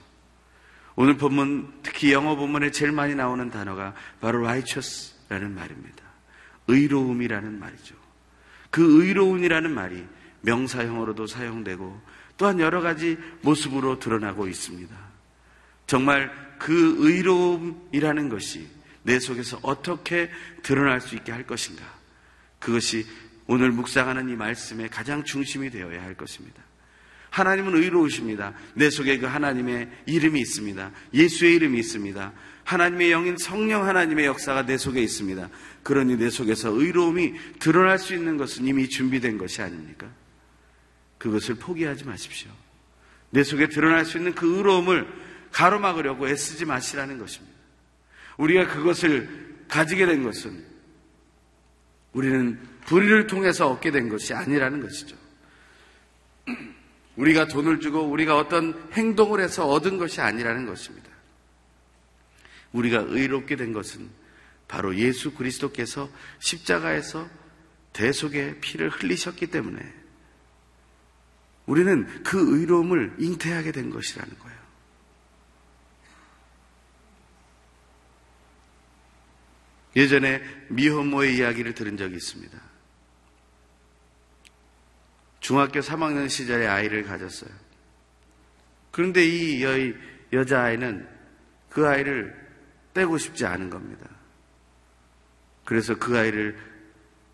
오늘 0.96 1.18
본문, 1.18 1.80
특히 1.84 2.12
영어 2.12 2.36
본문에 2.36 2.72
제일 2.72 2.91
많이 2.91 3.15
나오는 3.15 3.50
단어가 3.50 3.96
바로 4.20 4.39
righteous라는 4.39 5.56
말입니다. 5.56 6.03
의로움이라는 6.68 7.60
말이죠. 7.60 7.96
그 8.70 9.03
의로움이라는 9.03 9.72
말이 9.72 10.06
명사형으로도 10.41 11.27
사용되고 11.27 12.01
또한 12.38 12.60
여러 12.60 12.82
가지 12.82 13.18
모습으로 13.41 14.00
드러나고 14.00 14.48
있습니다. 14.48 14.96
정말 15.88 16.32
그 16.58 16.96
의로움이라는 17.00 18.30
것이 18.30 18.68
내 19.03 19.20
속에서 19.20 19.60
어떻게 19.62 20.30
드러날 20.63 21.01
수 21.01 21.15
있게 21.15 21.32
할 21.32 21.46
것인가. 21.46 21.84
그것이 22.60 23.06
오늘 23.48 23.72
묵상하는 23.72 24.30
이 24.30 24.36
말씀의 24.36 24.89
가장 24.89 25.24
중심이 25.24 25.70
되어야 25.70 26.01
할 26.01 26.15
것입니다. 26.15 26.63
하나님은 27.32 27.76
의로우십니다. 27.76 28.54
내 28.76 28.90
속에 28.90 29.18
그 29.18 29.26
하나님의 29.26 29.90
이름이 30.06 30.40
있습니다. 30.40 30.92
예수의 31.14 31.56
이름이 31.56 31.80
있습니다. 31.80 32.34
하나님의 32.66 33.12
영인 33.12 33.38
성령 33.38 33.88
하나님의 33.88 34.26
역사가 34.26 34.66
내 34.66 34.78
속에 34.78 35.02
있습니다. 35.02 35.50
그러니 35.82 36.18
내 36.18 36.30
속에서 36.30 36.70
의로움이 36.70 37.34
드러날 37.60 37.98
수 38.00 38.14
있는 38.14 38.38
것은 38.38 38.68
이미 38.68 38.88
준비된 38.88 39.38
것이 39.38 39.62
아닙니까? 39.62 40.08
그것을 41.18 41.56
포기하지 41.56 42.04
마십시오. 42.04 42.52
내 43.30 43.44
속에 43.44 43.70
드러날 43.70 44.06
수 44.06 44.18
있는 44.18 44.36
그 44.36 44.58
의로움을 44.58 45.08
가로막으려고 45.52 46.28
애쓰지 46.28 46.66
마시라는 46.66 47.18
것입니다. 47.18 47.56
우리가 48.38 48.68
그것을 48.68 49.56
가지게 49.70 50.06
된 50.06 50.24
것은 50.24 50.66
우리는 52.12 52.60
불의를 52.88 53.28
통해서 53.28 53.70
얻게 53.70 53.89
된 53.91 54.10
것이 54.10 54.34
아니라는 54.34 54.82
것이죠. 54.82 55.15
우리가 57.21 57.47
돈을 57.47 57.79
주고 57.79 58.01
우리가 58.01 58.36
어떤 58.36 58.89
행동을 58.93 59.41
해서 59.41 59.67
얻은 59.67 59.99
것이 59.99 60.21
아니라는 60.21 60.65
것입니다. 60.65 61.07
우리가 62.71 63.05
의롭게 63.07 63.55
된 63.55 63.73
것은 63.73 64.10
바로 64.67 64.95
예수 64.95 65.31
그리스도께서 65.36 66.10
십자가에서 66.39 67.29
대속의 67.93 68.60
피를 68.62 68.89
흘리셨기 68.89 69.47
때문에 69.47 69.93
우리는 71.67 72.23
그 72.23 72.60
의로움을 72.60 73.17
잉태하게 73.19 73.71
된 73.71 73.91
것이라는 73.91 74.39
거예요. 74.39 74.62
예전에 79.95 80.41
미혼모의 80.69 81.38
이야기를 81.38 81.75
들은 81.75 81.97
적이 81.97 82.15
있습니다. 82.15 82.61
중학교 85.41 85.80
3학년 85.80 86.30
시절에 86.30 86.67
아이를 86.67 87.04
가졌어요. 87.04 87.51
그런데 88.91 89.25
이 89.25 89.63
여, 89.63 89.71
여자아이는 90.32 91.08
그 91.69 91.88
아이를 91.88 92.39
떼고 92.93 93.17
싶지 93.17 93.45
않은 93.45 93.69
겁니다. 93.69 94.08
그래서 95.65 95.95
그 95.97 96.17
아이를 96.17 96.58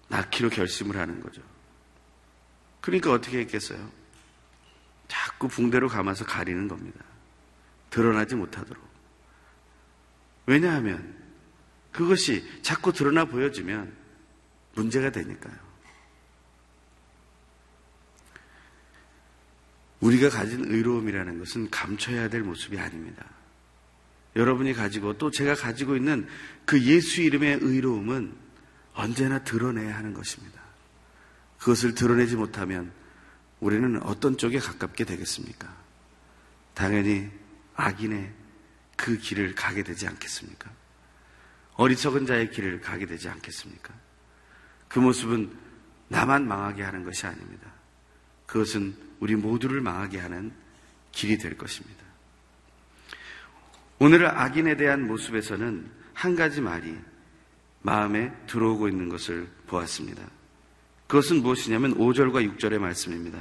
낳기로 0.07 0.49
결심을 0.49 0.95
하는 0.95 1.21
거죠. 1.21 1.41
그러니까 2.81 3.11
어떻게 3.11 3.39
했겠어요? 3.39 3.91
자꾸 5.07 5.47
붕대로 5.47 5.89
감아서 5.89 6.25
가리는 6.25 6.67
겁니다. 6.67 7.03
드러나지 7.89 8.35
못하도록. 8.35 8.87
왜냐하면 10.45 11.15
그것이 11.91 12.47
자꾸 12.61 12.93
드러나 12.93 13.25
보여지면 13.25 13.93
문제가 14.75 15.09
되니까요. 15.09 15.66
우리가 19.99 20.29
가진 20.29 20.65
의로움이라는 20.71 21.39
것은 21.39 21.69
감춰야 21.69 22.29
될 22.29 22.43
모습이 22.43 22.77
아닙니다. 22.77 23.25
여러분이 24.35 24.73
가지고 24.73 25.17
또 25.17 25.31
제가 25.31 25.55
가지고 25.55 25.95
있는 25.95 26.27
그 26.65 26.81
예수 26.83 27.21
이름의 27.21 27.59
의로움은 27.61 28.35
언제나 28.93 29.43
드러내야 29.43 29.95
하는 29.97 30.13
것입니다. 30.13 30.61
그것을 31.59 31.95
드러내지 31.95 32.35
못하면 32.35 32.91
우리는 33.59 34.01
어떤 34.03 34.37
쪽에 34.37 34.59
가깝게 34.59 35.05
되겠습니까? 35.05 35.75
당연히 36.75 37.29
악인의 37.75 38.31
그 38.95 39.17
길을 39.17 39.55
가게 39.55 39.83
되지 39.83 40.07
않겠습니까? 40.07 40.69
어리석은 41.73 42.25
자의 42.27 42.51
길을 42.51 42.81
가게 42.81 43.05
되지 43.05 43.29
않겠습니까? 43.29 43.93
그 44.87 44.99
모습은 44.99 45.51
나만 46.09 46.47
망하게 46.47 46.83
하는 46.83 47.03
것이 47.03 47.25
아닙니다. 47.25 47.71
그것은 48.45 48.95
우리 49.19 49.35
모두를 49.35 49.81
망하게 49.81 50.19
하는 50.19 50.51
길이 51.11 51.37
될 51.37 51.57
것입니다. 51.57 52.05
오늘 53.99 54.25
악인에 54.27 54.77
대한 54.77 55.07
모습에서는 55.07 55.89
한 56.13 56.35
가지 56.35 56.61
말이 56.61 56.95
마음에 57.81 58.31
들어오고 58.47 58.89
있는 58.89 59.09
것을 59.09 59.47
보았습니다. 59.67 60.21
그것은 61.07 61.41
무엇이냐면 61.41 61.95
5절과 61.95 62.57
6절의 62.57 62.79
말씀입니다. 62.79 63.39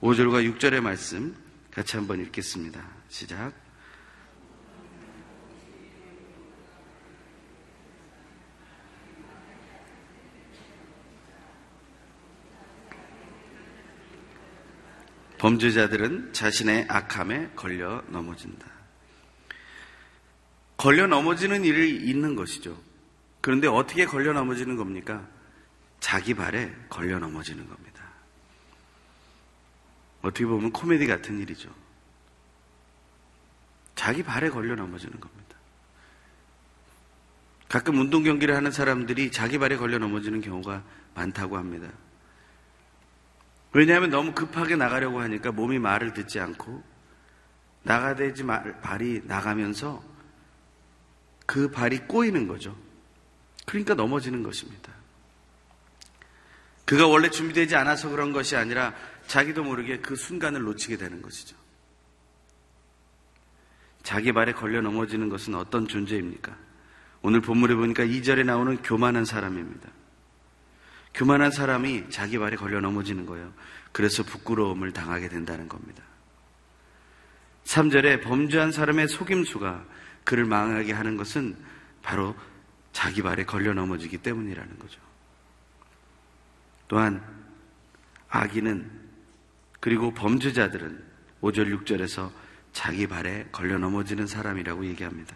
5절과 0.00 0.58
6절의 0.58 0.80
말씀 0.80 1.34
같이 1.70 1.96
한번 1.96 2.20
읽겠습니다. 2.20 2.84
시작. 3.08 3.65
범죄자들은 15.38 16.32
자신의 16.32 16.86
악함에 16.88 17.50
걸려 17.56 18.02
넘어진다. 18.08 18.66
걸려 20.76 21.06
넘어지는 21.06 21.64
일이 21.64 21.96
있는 21.96 22.36
것이죠. 22.36 22.80
그런데 23.40 23.66
어떻게 23.66 24.06
걸려 24.06 24.32
넘어지는 24.32 24.76
겁니까? 24.76 25.26
자기 26.00 26.34
발에 26.34 26.74
걸려 26.88 27.18
넘어지는 27.18 27.68
겁니다. 27.68 28.04
어떻게 30.22 30.44
보면 30.44 30.72
코미디 30.72 31.06
같은 31.06 31.38
일이죠. 31.40 31.72
자기 33.94 34.22
발에 34.22 34.50
걸려 34.50 34.74
넘어지는 34.74 35.18
겁니다. 35.20 35.56
가끔 37.68 37.98
운동 37.98 38.22
경기를 38.22 38.54
하는 38.54 38.70
사람들이 38.70 39.30
자기 39.32 39.58
발에 39.58 39.76
걸려 39.76 39.98
넘어지는 39.98 40.40
경우가 40.40 40.82
많다고 41.14 41.56
합니다. 41.56 41.88
왜냐하면 43.76 44.08
너무 44.08 44.32
급하게 44.32 44.74
나가려고 44.74 45.20
하니까 45.20 45.52
몸이 45.52 45.78
말을 45.78 46.14
듣지 46.14 46.40
않고 46.40 46.82
나가야되지 47.82 48.44
발이 48.80 49.20
나가면서 49.24 50.02
그 51.44 51.70
발이 51.70 51.98
꼬이는 52.06 52.48
거죠. 52.48 52.74
그러니까 53.66 53.92
넘어지는 53.92 54.42
것입니다. 54.42 54.94
그가 56.86 57.06
원래 57.06 57.28
준비되지 57.28 57.76
않아서 57.76 58.08
그런 58.08 58.32
것이 58.32 58.56
아니라 58.56 58.94
자기도 59.26 59.62
모르게 59.62 59.98
그 59.98 60.16
순간을 60.16 60.62
놓치게 60.62 60.96
되는 60.96 61.20
것이죠. 61.20 61.54
자기 64.02 64.32
발에 64.32 64.52
걸려 64.52 64.80
넘어지는 64.80 65.28
것은 65.28 65.54
어떤 65.54 65.86
존재입니까? 65.86 66.56
오늘 67.20 67.42
본문에 67.42 67.74
보니까 67.74 68.04
2절에 68.04 68.46
나오는 68.46 68.80
교만한 68.82 69.26
사람입니다. 69.26 69.90
교만한 71.16 71.50
사람이 71.50 72.10
자기 72.10 72.38
발에 72.38 72.56
걸려 72.56 72.80
넘어지는 72.80 73.24
거예요. 73.24 73.52
그래서 73.90 74.22
부끄러움을 74.22 74.92
당하게 74.92 75.28
된다는 75.28 75.66
겁니다. 75.66 76.02
3절에 77.64 78.22
범죄한 78.22 78.70
사람의 78.70 79.08
속임수가 79.08 79.84
그를 80.24 80.44
망하게 80.44 80.92
하는 80.92 81.16
것은 81.16 81.56
바로 82.02 82.36
자기 82.92 83.22
발에 83.22 83.44
걸려 83.44 83.72
넘어지기 83.72 84.18
때문이라는 84.18 84.78
거죠. 84.78 85.00
또한 86.86 87.22
악인은 88.28 88.90
그리고 89.80 90.12
범죄자들은 90.12 91.02
5절 91.40 91.84
6절에서 91.84 92.30
자기 92.72 93.06
발에 93.06 93.48
걸려 93.52 93.78
넘어지는 93.78 94.26
사람이라고 94.26 94.84
얘기합니다. 94.84 95.34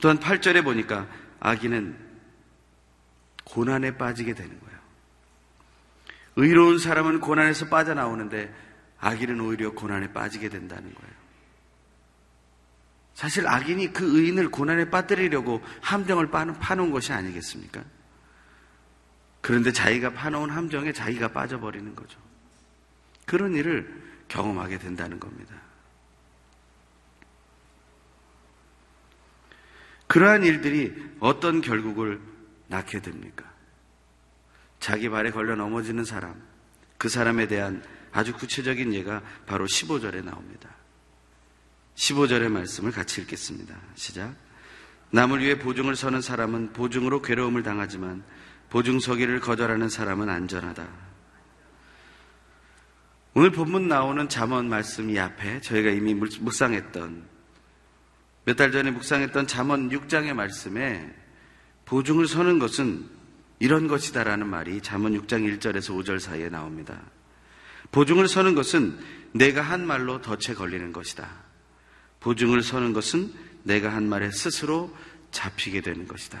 또한 0.00 0.18
8절에 0.18 0.64
보니까 0.64 1.06
악인은 1.40 2.11
고난에 3.52 3.98
빠지게 3.98 4.32
되는 4.32 4.58
거예요. 4.58 4.78
의로운 6.36 6.78
사람은 6.78 7.20
고난에서 7.20 7.68
빠져나오는데 7.68 8.50
악인은 8.98 9.40
오히려 9.40 9.72
고난에 9.72 10.10
빠지게 10.10 10.48
된다는 10.48 10.94
거예요. 10.94 11.12
사실 13.12 13.46
악인이 13.46 13.92
그 13.92 14.18
의인을 14.18 14.48
고난에 14.48 14.88
빠뜨리려고 14.88 15.62
함정을 15.82 16.30
파놓은 16.30 16.90
것이 16.92 17.12
아니겠습니까? 17.12 17.84
그런데 19.42 19.70
자기가 19.70 20.14
파놓은 20.14 20.48
함정에 20.48 20.94
자기가 20.94 21.28
빠져버리는 21.28 21.94
거죠. 21.94 22.18
그런 23.26 23.54
일을 23.54 24.02
경험하게 24.28 24.78
된다는 24.78 25.20
겁니다. 25.20 25.54
그러한 30.06 30.42
일들이 30.42 30.94
어떤 31.20 31.60
결국을 31.60 32.31
낳게 32.72 33.00
됩니까? 33.00 33.44
자기 34.80 35.08
발에 35.08 35.30
걸려 35.30 35.54
넘어지는 35.54 36.04
사람, 36.04 36.42
그 36.98 37.08
사람에 37.08 37.46
대한 37.46 37.84
아주 38.12 38.32
구체적인 38.32 38.94
예가 38.94 39.22
바로 39.46 39.66
15절에 39.66 40.24
나옵니다. 40.24 40.70
15절의 41.94 42.48
말씀을 42.48 42.90
같이 42.90 43.20
읽겠습니다. 43.20 43.76
시작. 43.94 44.34
남을 45.10 45.40
위해 45.40 45.58
보증을 45.58 45.94
서는 45.94 46.22
사람은 46.22 46.72
보증으로 46.72 47.20
괴로움을 47.20 47.62
당하지만 47.62 48.24
보증 48.70 48.98
서기를 48.98 49.40
거절하는 49.40 49.90
사람은 49.90 50.30
안전하다. 50.30 50.88
오늘 53.34 53.50
본문 53.50 53.88
나오는 53.88 54.28
잠언 54.28 54.68
말씀 54.68 55.10
이 55.10 55.18
앞에 55.18 55.60
저희가 55.60 55.90
이미 55.90 56.14
묵상했던 56.14 57.30
몇 58.44 58.56
달 58.56 58.72
전에 58.72 58.90
묵상했던 58.90 59.46
잠언 59.46 59.90
6장의 59.90 60.32
말씀에 60.32 61.21
보증을 61.92 62.26
서는 62.26 62.58
것은 62.58 63.04
이런 63.58 63.86
것이다라는 63.86 64.48
말이 64.48 64.80
잠언 64.80 65.12
6장 65.12 65.58
1절에서 65.58 65.94
5절 65.94 66.20
사이에 66.20 66.48
나옵니다. 66.48 66.98
보증을 67.90 68.28
서는 68.28 68.54
것은 68.54 68.98
내가 69.32 69.60
한 69.60 69.86
말로 69.86 70.22
덫에 70.22 70.54
걸리는 70.54 70.94
것이다. 70.94 71.28
보증을 72.20 72.62
서는 72.62 72.94
것은 72.94 73.30
내가 73.64 73.92
한 73.92 74.08
말에 74.08 74.30
스스로 74.30 74.96
잡히게 75.32 75.82
되는 75.82 76.08
것이다. 76.08 76.40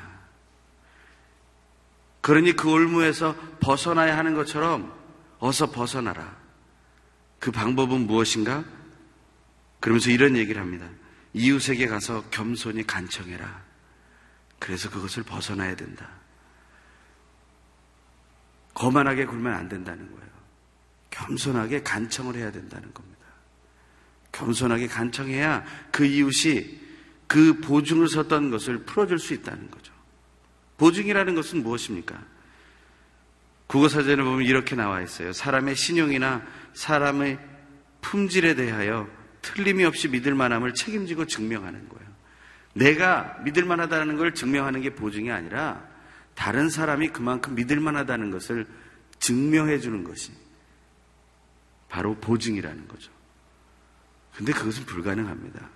그러니 2.22 2.54
그 2.54 2.70
올무에서 2.70 3.36
벗어나야 3.60 4.16
하는 4.16 4.34
것처럼 4.34 4.90
어서 5.38 5.70
벗어나라. 5.70 6.34
그 7.38 7.50
방법은 7.50 8.06
무엇인가? 8.06 8.64
그러면서 9.80 10.08
이런 10.08 10.34
얘기를 10.34 10.62
합니다. 10.62 10.88
이웃에게 11.34 11.88
가서 11.88 12.24
겸손히 12.30 12.86
간청해라. 12.86 13.71
그래서 14.62 14.88
그것을 14.88 15.24
벗어나야 15.24 15.74
된다. 15.74 16.08
거만하게 18.74 19.26
굴면 19.26 19.52
안 19.52 19.68
된다는 19.68 20.08
거예요. 20.08 20.30
겸손하게 21.10 21.82
간청을 21.82 22.36
해야 22.36 22.52
된다는 22.52 22.94
겁니다. 22.94 23.18
겸손하게 24.30 24.86
간청해야 24.86 25.64
그 25.90 26.04
이웃이 26.04 26.80
그 27.26 27.60
보증을 27.60 28.06
섰던 28.06 28.52
것을 28.52 28.84
풀어줄 28.84 29.18
수 29.18 29.34
있다는 29.34 29.68
거죠. 29.68 29.92
보증이라는 30.76 31.34
것은 31.34 31.64
무엇입니까? 31.64 32.22
국어사전에 33.66 34.22
보면 34.22 34.44
이렇게 34.44 34.76
나와 34.76 35.00
있어요. 35.00 35.32
사람의 35.32 35.74
신용이나 35.74 36.46
사람의 36.74 37.40
품질에 38.00 38.54
대하여 38.54 39.08
틀림이 39.42 39.84
없이 39.84 40.06
믿을 40.06 40.36
만함을 40.36 40.74
책임지고 40.74 41.26
증명하는 41.26 41.88
거예요. 41.88 42.11
내가 42.74 43.38
믿을 43.44 43.64
만하다는 43.64 44.16
걸 44.16 44.34
증명하는 44.34 44.80
게 44.80 44.94
보증이 44.94 45.30
아니라 45.30 45.86
다른 46.34 46.70
사람이 46.70 47.08
그만큼 47.08 47.54
믿을 47.54 47.80
만하다는 47.80 48.30
것을 48.30 48.66
증명해 49.18 49.78
주는 49.78 50.04
것이 50.04 50.32
바로 51.88 52.14
보증이라는 52.16 52.88
거죠. 52.88 53.10
근데 54.34 54.52
그것은 54.52 54.86
불가능합니다. 54.86 55.68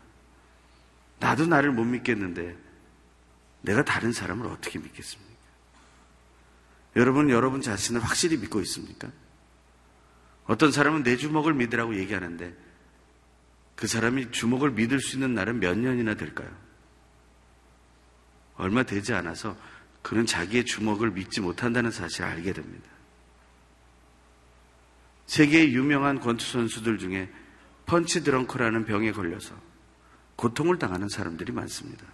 나도 1.19 1.47
나를 1.47 1.73
못 1.73 1.85
믿겠는데 1.85 2.57
내가 3.61 3.85
다른 3.85 4.13
사람을 4.13 4.47
어떻게 4.47 4.79
믿겠습니까? 4.79 5.37
여러분, 6.97 7.29
여러분 7.29 7.61
자신을 7.61 8.03
확실히 8.03 8.39
믿고 8.39 8.61
있습니까? 8.63 9.11
어떤 10.47 10.73
사람은 10.73 11.03
내 11.03 11.17
주먹을 11.17 11.53
믿으라고 11.53 11.97
얘기하는데 11.97 12.55
그 13.75 13.87
사람이 13.87 14.31
주먹을 14.31 14.71
믿을 14.71 15.01
수 15.01 15.17
있는 15.17 15.35
날은 15.35 15.61
몇 15.61 15.77
년이나 15.77 16.15
될까요? 16.15 16.49
얼마 18.57 18.83
되지 18.83 19.13
않아서 19.15 19.57
그는 20.03 20.25
자기의 20.25 20.65
주먹을 20.65 21.11
믿지 21.11 21.41
못한다는 21.41 21.91
사실을 21.91 22.29
알게 22.29 22.53
됩니다. 22.53 22.89
세계의 25.27 25.75
유명한 25.75 26.21
권투 26.21 26.45
선수들 26.45 26.99
중에 26.99 27.31
펀치 27.87 28.23
드렁크라는 28.23 28.85
병에 28.85 29.13
걸려서 29.13 29.55
고통을 30.37 30.79
당하는 30.79 31.09
사람들이 31.09 31.53
많습니다. 31.53 32.07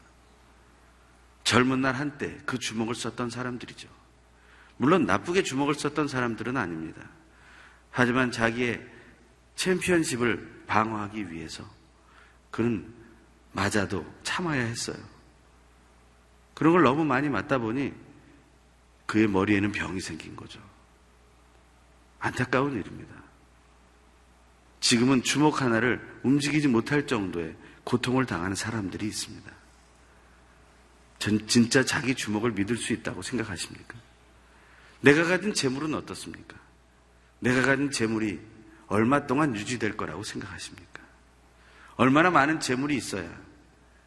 젊은 1.45 1.81
날 1.81 1.95
한때 1.95 2.39
그 2.47 2.59
주먹을 2.59 2.95
썼던 2.95 3.31
사람들이죠. 3.31 3.89
물론 4.77 5.05
나쁘게 5.05 5.43
주먹을 5.43 5.75
썼던 5.75 6.09
사람들은 6.09 6.57
아닙니다. 6.57 7.03
하지만 7.91 8.31
자기의 8.31 8.85
챔피언십을 9.57 10.65
방어하기 10.67 11.31
위해서 11.31 11.69
그는 12.51 12.93
맞아도 13.53 14.07
참아야 14.23 14.63
했어요. 14.63 14.97
그런 16.63 16.75
걸 16.75 16.83
너무 16.85 17.05
많이 17.05 17.29
맞다 17.29 17.59
보니 17.59 17.93
그의 19.07 19.27
머리에는 19.27 19.73
병이 19.73 20.01
생긴 20.01 20.37
거죠. 20.37 20.61
안타까운 22.21 22.75
일입니다. 22.75 23.13
지금은 24.79 25.25
주먹 25.25 25.61
하나를 25.61 26.01
움직이지 26.23 26.69
못할 26.69 27.09
정도의 27.09 27.57
고통을 27.83 28.27
당하는 28.27 28.55
사람들이 28.55 29.09
있습니다. 29.09 29.51
전 31.19 31.49
진짜 31.49 31.85
자기 31.85 32.15
주먹을 32.15 32.53
믿을 32.53 32.77
수 32.77 32.93
있다고 32.93 33.23
생각하십니까? 33.23 33.99
내가 35.01 35.25
가진 35.25 35.55
재물은 35.55 35.95
어떻습니까? 35.95 36.57
내가 37.41 37.63
가진 37.63 37.91
재물이 37.91 38.39
얼마 38.87 39.27
동안 39.27 39.57
유지될 39.57 39.97
거라고 39.97 40.23
생각하십니까? 40.23 41.03
얼마나 41.97 42.31
많은 42.31 42.61
재물이 42.61 42.95
있어야 42.95 43.29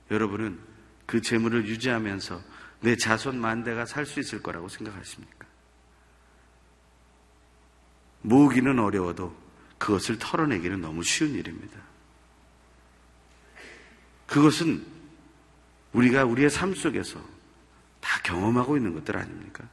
여러분은 0.10 0.64
그 1.06 1.22
재물을 1.22 1.65
유지하면서 1.68 2.41
내 2.82 2.96
자손 2.96 3.39
만대가 3.39 3.86
살 3.86 4.06
수 4.06 4.20
있을 4.20 4.41
거라고 4.41 4.68
생각하십니까? 4.70 5.46
모으기는 8.22 8.80
어려워도 8.80 9.36
그것을 9.78 10.18
털어내기는 10.18 10.82
너무 10.82 11.04
쉬운 11.04 11.34
일입니다. 11.34 11.80
그것은 14.26 14.86
우리가 15.94 16.26
우리의 16.26 16.50
삶 16.50 16.74
속에서 16.74 17.24
다 18.02 18.20
경험하고 18.24 18.78
있는 18.78 18.94
것들 18.94 19.15
아닙니까? 19.18 19.68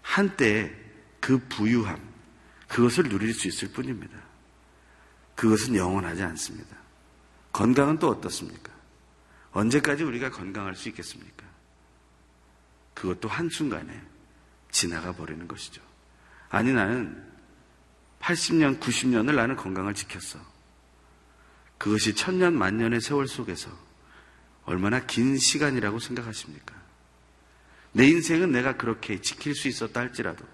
한때 0.00 0.74
그 1.20 1.38
부유함, 1.48 2.00
그것을 2.68 3.04
누릴 3.04 3.32
수 3.32 3.46
있을 3.46 3.68
뿐입니다. 3.68 4.18
그것은 5.36 5.76
영원하지 5.76 6.22
않습니다. 6.22 6.76
건강은 7.52 7.98
또 7.98 8.08
어떻습니까? 8.08 8.71
언제까지 9.52 10.02
우리가 10.02 10.30
건강할 10.30 10.74
수 10.74 10.88
있겠습니까? 10.88 11.46
그것도 12.94 13.28
한순간에 13.28 14.00
지나가 14.70 15.12
버리는 15.12 15.46
것이죠. 15.46 15.82
아니, 16.48 16.72
나는 16.72 17.30
80년, 18.20 18.80
90년을 18.80 19.34
나는 19.34 19.56
건강을 19.56 19.94
지켰어. 19.94 20.38
그것이 21.78 22.14
천년, 22.14 22.56
만년의 22.56 23.00
세월 23.00 23.26
속에서 23.26 23.70
얼마나 24.64 25.04
긴 25.04 25.36
시간이라고 25.36 25.98
생각하십니까? 25.98 26.80
내 27.92 28.06
인생은 28.06 28.52
내가 28.52 28.76
그렇게 28.76 29.20
지킬 29.20 29.54
수 29.54 29.68
있었다 29.68 30.00
할지라도 30.00 30.46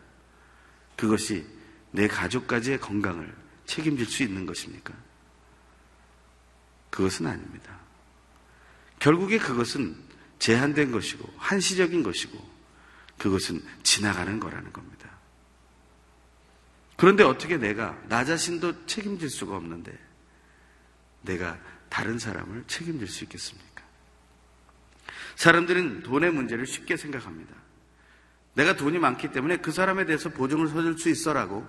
그것이 0.97 1.47
내 1.93 2.09
가족까지의 2.09 2.81
건강을 2.81 3.33
책임질 3.67 4.07
수 4.07 4.23
있는 4.23 4.47
것입니까? 4.47 4.95
그것은 6.91 7.27
아닙니다. 7.27 7.79
결국에 8.99 9.39
그것은 9.39 9.97
제한된 10.39 10.93
것이고 10.93 11.33
한시적인 11.37 12.03
것이고 12.03 12.59
그것은 13.19 13.63
지나가는 13.83 14.39
거라는 14.39 14.73
겁니다. 14.73 15.09
그런데 16.97 17.23
어떻게 17.23 17.57
내가 17.57 17.97
나 18.09 18.25
자신도 18.25 18.87
책임질 18.87 19.31
수가 19.31 19.57
없는데 19.57 19.97
내가 21.23 21.59
다른 21.89 22.19
사람을 22.19 22.65
책임질 22.67 23.07
수 23.09 23.25
있겠습니까? 23.25 23.85
사람들은 25.37 26.03
돈의 26.03 26.33
문제를 26.33 26.67
쉽게 26.67 26.97
생각합니다. 26.97 27.55
내가 28.55 28.75
돈이 28.75 28.99
많기 28.99 29.31
때문에 29.31 29.59
그 29.59 29.71
사람에 29.71 30.05
대해서 30.05 30.31
보증을 30.31 30.69
서줄 30.69 30.99
수 30.99 31.09
있어라고 31.09 31.67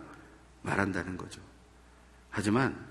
말한다는 0.64 1.18
거죠. 1.18 1.42
하지만 2.32 2.89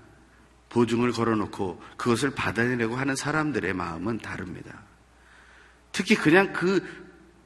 보증을 0.69 1.11
걸어놓고 1.11 1.81
그것을 1.97 2.31
받아내려고 2.31 2.95
하는 2.95 3.15
사람들의 3.15 3.73
마음은 3.73 4.19
다릅니다. 4.19 4.83
특히 5.91 6.15
그냥 6.15 6.53
그 6.53 6.85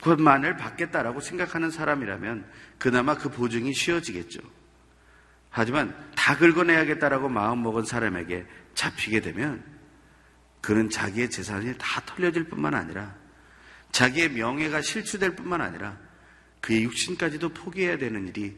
것만을 0.01 0.57
받겠다라고 0.57 1.21
생각하는 1.21 1.71
사람이라면 1.71 2.45
그나마 2.77 3.15
그 3.15 3.29
보증이 3.29 3.73
쉬워지겠죠. 3.73 4.41
하지만 5.49 5.95
다 6.15 6.35
긁어내야겠다라고 6.37 7.29
마음먹은 7.29 7.85
사람에게 7.85 8.45
잡히게 8.75 9.21
되면 9.21 9.63
그는 10.61 10.89
자기의 10.89 11.29
재산이 11.29 11.75
다 11.77 12.01
털려질 12.05 12.45
뿐만 12.45 12.73
아니라 12.73 13.15
자기의 13.91 14.31
명예가 14.31 14.81
실추될 14.81 15.35
뿐만 15.35 15.61
아니라 15.61 15.97
그의 16.59 16.83
육신까지도 16.83 17.49
포기해야 17.49 17.97
되는 17.97 18.27
일이 18.27 18.57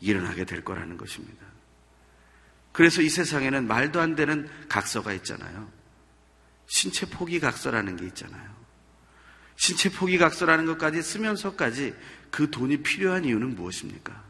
일어나게 0.00 0.44
될 0.44 0.62
거라는 0.62 0.96
것입니다. 0.96 1.45
그래서 2.76 3.00
이 3.00 3.08
세상에는 3.08 3.66
말도 3.66 4.02
안 4.02 4.16
되는 4.16 4.50
각서가 4.68 5.14
있잖아요. 5.14 5.66
신체 6.66 7.06
포기 7.06 7.40
각서라는 7.40 7.96
게 7.96 8.04
있잖아요. 8.08 8.54
신체 9.56 9.88
포기 9.88 10.18
각서라는 10.18 10.66
것까지 10.66 11.00
쓰면서까지 11.00 11.94
그 12.30 12.50
돈이 12.50 12.82
필요한 12.82 13.24
이유는 13.24 13.54
무엇입니까? 13.54 14.22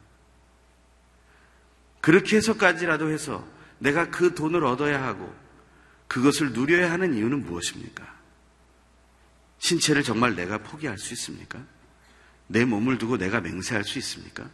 그렇게 2.00 2.36
해서까지라도 2.36 3.10
해서 3.10 3.44
내가 3.80 4.10
그 4.10 4.36
돈을 4.36 4.64
얻어야 4.64 5.02
하고 5.02 5.34
그것을 6.06 6.52
누려야 6.52 6.92
하는 6.92 7.14
이유는 7.14 7.46
무엇입니까? 7.46 8.14
신체를 9.58 10.04
정말 10.04 10.36
내가 10.36 10.58
포기할 10.58 10.98
수 10.98 11.14
있습니까? 11.14 11.60
내 12.46 12.64
몸을 12.64 12.98
두고 12.98 13.18
내가 13.18 13.40
맹세할 13.40 13.82
수 13.82 13.98
있습니까? 13.98 14.48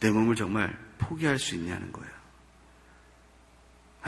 내 0.00 0.10
몸을 0.10 0.34
정말 0.34 0.76
포기할 0.98 1.38
수 1.38 1.54
있냐는 1.54 1.92
거예요. 1.92 2.17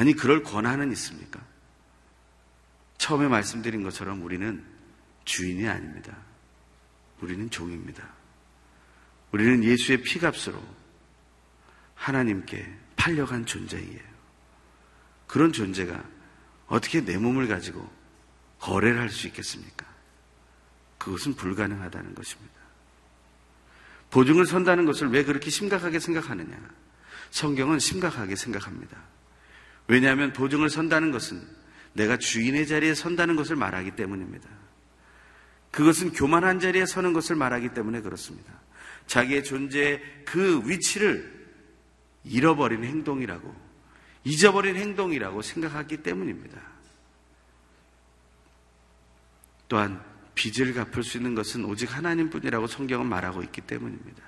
아니, 0.01 0.15
그럴 0.15 0.43
권한은 0.43 0.93
있습니까? 0.93 1.39
처음에 2.97 3.29
말씀드린 3.29 3.83
것처럼 3.83 4.23
우리는 4.23 4.65
주인이 5.27 5.69
아닙니다. 5.69 6.17
우리는 7.21 7.51
종입니다. 7.51 8.09
우리는 9.31 9.63
예수의 9.63 10.01
피값으로 10.01 10.59
하나님께 11.97 12.67
팔려간 12.97 13.45
존재이에요. 13.45 14.01
그런 15.27 15.53
존재가 15.53 16.03
어떻게 16.69 17.05
내 17.05 17.19
몸을 17.19 17.47
가지고 17.47 17.87
거래를 18.59 19.01
할 19.01 19.11
수 19.11 19.27
있겠습니까? 19.27 19.85
그것은 20.97 21.35
불가능하다는 21.35 22.15
것입니다. 22.15 22.55
보증을 24.09 24.47
선다는 24.47 24.87
것을 24.87 25.11
왜 25.11 25.25
그렇게 25.25 25.51
심각하게 25.51 26.01
생각하느냐? 26.01 26.59
성경은 27.33 27.79
심각하게 27.79 28.35
생각합니다. 28.35 29.20
왜냐하면 29.91 30.33
보증을 30.33 30.71
선다는 30.71 31.11
것은 31.11 31.45
내가 31.95 32.17
주인의 32.17 32.69
자리에 32.69 32.95
선다는 32.95 33.35
것을 33.35 33.57
말하기 33.57 33.97
때문입니다. 33.97 34.49
그것은 35.73 36.13
교만한 36.13 36.61
자리에 36.61 36.87
서는 36.87 37.13
것을 37.13 37.35
말하기 37.35 37.71
때문에 37.71 38.01
그렇습니다. 38.01 38.53
자기의 39.09 39.43
존재의 39.43 40.01
그 40.25 40.63
위치를 40.65 41.49
잃어버린 42.23 42.85
행동이라고, 42.85 43.53
잊어버린 44.23 44.77
행동이라고 44.77 45.43
생각하기 45.43 45.97
때문입니다. 46.05 46.61
또한 49.67 50.01
빚을 50.37 50.73
갚을 50.73 51.03
수 51.03 51.17
있는 51.17 51.35
것은 51.35 51.65
오직 51.65 51.93
하나님 51.93 52.31
뿐이라고 52.31 52.69
성경은 52.69 53.07
말하고 53.07 53.43
있기 53.43 53.63
때문입니다. 53.63 54.23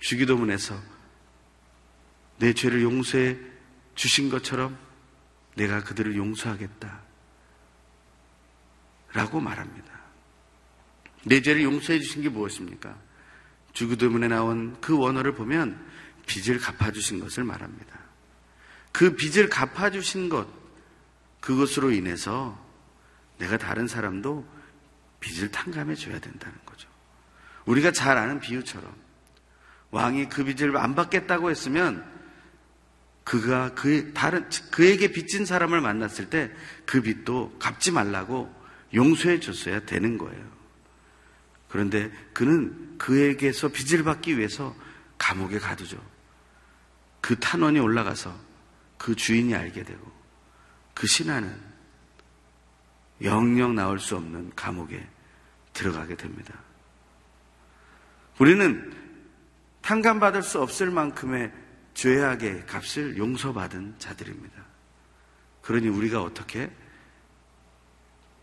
주기도문에서 0.00 0.76
내 2.38 2.52
죄를 2.52 2.82
용서해 2.82 3.55
주신 3.96 4.30
것처럼 4.30 4.78
내가 5.56 5.82
그들을 5.82 6.16
용서하겠다. 6.16 7.00
라고 9.14 9.40
말합니다. 9.40 9.90
내 11.24 11.40
죄를 11.42 11.62
용서해 11.62 11.98
주신 11.98 12.22
게 12.22 12.28
무엇입니까? 12.28 12.96
주기도문에 13.72 14.28
나온 14.28 14.80
그 14.80 14.96
원어를 14.96 15.34
보면 15.34 15.84
빚을 16.26 16.58
갚아주신 16.60 17.20
것을 17.20 17.44
말합니다. 17.44 17.98
그 18.92 19.16
빚을 19.16 19.48
갚아주신 19.48 20.28
것, 20.28 20.46
그것으로 21.40 21.90
인해서 21.90 22.58
내가 23.38 23.56
다른 23.58 23.88
사람도 23.88 24.46
빚을 25.20 25.50
탕감해 25.50 25.94
줘야 25.94 26.18
된다는 26.20 26.56
거죠. 26.64 26.88
우리가 27.64 27.90
잘 27.90 28.16
아는 28.16 28.40
비유처럼 28.40 28.94
왕이 29.90 30.28
그 30.28 30.44
빚을 30.44 30.76
안 30.76 30.94
받겠다고 30.94 31.50
했으면 31.50 32.15
그가 33.26 33.74
그 33.74 34.12
다른 34.14 34.48
그에게 34.70 35.10
빚진 35.10 35.44
사람을 35.44 35.80
만났을 35.80 36.30
때 36.30 36.50
그 36.86 37.02
빚도 37.02 37.58
갚지 37.58 37.90
말라고 37.90 38.54
용서해 38.94 39.40
줬어야 39.40 39.80
되는 39.80 40.16
거예요. 40.16 40.56
그런데 41.68 42.10
그는 42.32 42.96
그에게서 42.96 43.68
빚을 43.68 44.04
받기 44.04 44.38
위해서 44.38 44.74
감옥에 45.18 45.58
가두죠. 45.58 46.00
그 47.20 47.38
탄원이 47.38 47.80
올라가서 47.80 48.34
그 48.96 49.16
주인이 49.16 49.54
알게 49.54 49.82
되고 49.82 50.12
그 50.94 51.06
신하는 51.06 51.54
영영 53.22 53.74
나올 53.74 53.98
수 53.98 54.16
없는 54.16 54.52
감옥에 54.54 55.06
들어가게 55.72 56.16
됩니다. 56.16 56.54
우리는 58.38 58.94
탕감받을 59.82 60.42
수 60.42 60.62
없을 60.62 60.90
만큼의 60.90 61.52
죄악의 61.96 62.66
값을 62.66 63.16
용서받은 63.16 63.94
자들입니다. 63.98 64.62
그러니 65.62 65.88
우리가 65.88 66.22
어떻게 66.22 66.70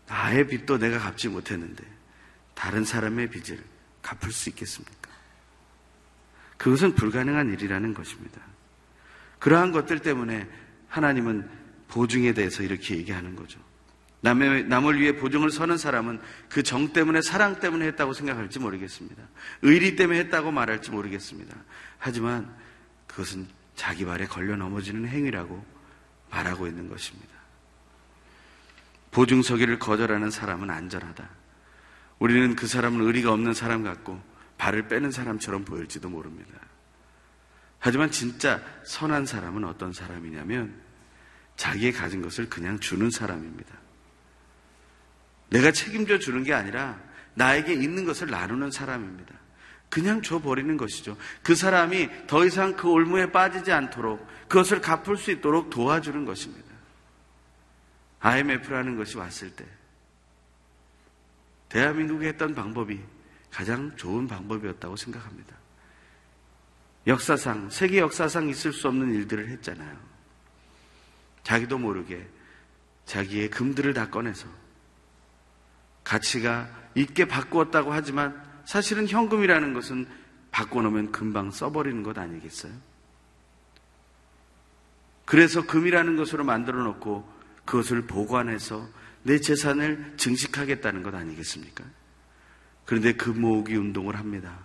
나의 0.08 0.48
빚도 0.48 0.78
내가 0.78 0.98
갚지 0.98 1.28
못했는데 1.28 1.84
다른 2.54 2.84
사람의 2.84 3.30
빚을 3.30 3.62
갚을 4.02 4.32
수 4.32 4.48
있겠습니까? 4.50 5.08
그것은 6.56 6.96
불가능한 6.96 7.52
일이라는 7.52 7.94
것입니다. 7.94 8.40
그러한 9.38 9.70
것들 9.70 10.00
때문에 10.00 10.48
하나님은 10.88 11.48
보증에 11.88 12.34
대해서 12.34 12.64
이렇게 12.64 12.96
얘기하는 12.96 13.36
거죠. 13.36 13.60
남의, 14.20 14.64
남을 14.64 15.00
위해 15.00 15.16
보증을 15.16 15.50
서는 15.50 15.78
사람은 15.78 16.20
그 16.48 16.62
정 16.64 16.92
때문에 16.92 17.22
사랑 17.22 17.60
때문에 17.60 17.86
했다고 17.88 18.14
생각할지 18.14 18.58
모르겠습니다. 18.58 19.22
의리 19.62 19.94
때문에 19.94 20.18
했다고 20.20 20.50
말할지 20.50 20.90
모르겠습니다. 20.90 21.56
하지만 21.98 22.52
그것은 23.14 23.46
자기 23.76 24.04
발에 24.04 24.26
걸려 24.26 24.56
넘어지는 24.56 25.06
행위라고 25.06 25.64
말하고 26.30 26.66
있는 26.66 26.88
것입니다. 26.88 27.32
보증 29.12 29.42
서기를 29.42 29.78
거절하는 29.78 30.30
사람은 30.30 30.68
안전하다. 30.68 31.28
우리는 32.18 32.56
그 32.56 32.66
사람은 32.66 33.06
의리가 33.06 33.32
없는 33.32 33.54
사람 33.54 33.84
같고 33.84 34.20
발을 34.58 34.88
빼는 34.88 35.12
사람처럼 35.12 35.64
보일지도 35.64 36.08
모릅니다. 36.08 36.58
하지만 37.78 38.10
진짜 38.10 38.60
선한 38.84 39.26
사람은 39.26 39.64
어떤 39.64 39.92
사람이냐면 39.92 40.74
자기의 41.56 41.92
가진 41.92 42.22
것을 42.22 42.48
그냥 42.48 42.80
주는 42.80 43.10
사람입니다. 43.10 43.72
내가 45.50 45.70
책임져 45.70 46.18
주는 46.18 46.42
게 46.42 46.52
아니라 46.52 46.98
나에게 47.34 47.74
있는 47.74 48.04
것을 48.04 48.28
나누는 48.28 48.72
사람입니다. 48.72 49.43
그냥 49.94 50.22
줘버리는 50.22 50.76
것이죠. 50.76 51.16
그 51.44 51.54
사람이 51.54 52.26
더 52.26 52.44
이상 52.44 52.74
그 52.74 52.88
올무에 52.88 53.30
빠지지 53.30 53.70
않도록 53.70 54.26
그것을 54.48 54.80
갚을 54.80 55.16
수 55.16 55.30
있도록 55.30 55.70
도와주는 55.70 56.24
것입니다. 56.24 56.74
IMF라는 58.18 58.96
것이 58.96 59.16
왔을 59.16 59.54
때 59.54 59.64
대한민국에 61.68 62.26
했던 62.26 62.56
방법이 62.56 63.00
가장 63.52 63.94
좋은 63.94 64.26
방법이었다고 64.26 64.96
생각합니다. 64.96 65.54
역사상, 67.06 67.70
세계 67.70 68.00
역사상 68.00 68.48
있을 68.48 68.72
수 68.72 68.88
없는 68.88 69.14
일들을 69.14 69.48
했잖아요. 69.48 69.96
자기도 71.44 71.78
모르게 71.78 72.26
자기의 73.04 73.48
금들을 73.48 73.94
다 73.94 74.10
꺼내서 74.10 74.48
가치가 76.02 76.68
있게 76.96 77.26
바꾸었다고 77.26 77.92
하지만 77.92 78.53
사실은 78.64 79.08
현금이라는 79.08 79.74
것은 79.74 80.06
바꿔놓으면 80.50 81.12
금방 81.12 81.50
써버리는 81.50 82.02
것 82.02 82.16
아니겠어요? 82.18 82.72
그래서 85.24 85.66
금이라는 85.66 86.16
것으로 86.16 86.44
만들어 86.44 86.82
놓고 86.84 87.28
그것을 87.64 88.02
보관해서 88.06 88.88
내 89.22 89.40
재산을 89.40 90.14
증식하겠다는 90.16 91.02
것 91.02 91.14
아니겠습니까? 91.14 91.82
그런데 92.84 93.12
그 93.12 93.30
모으기 93.30 93.74
운동을 93.74 94.16
합니다. 94.16 94.58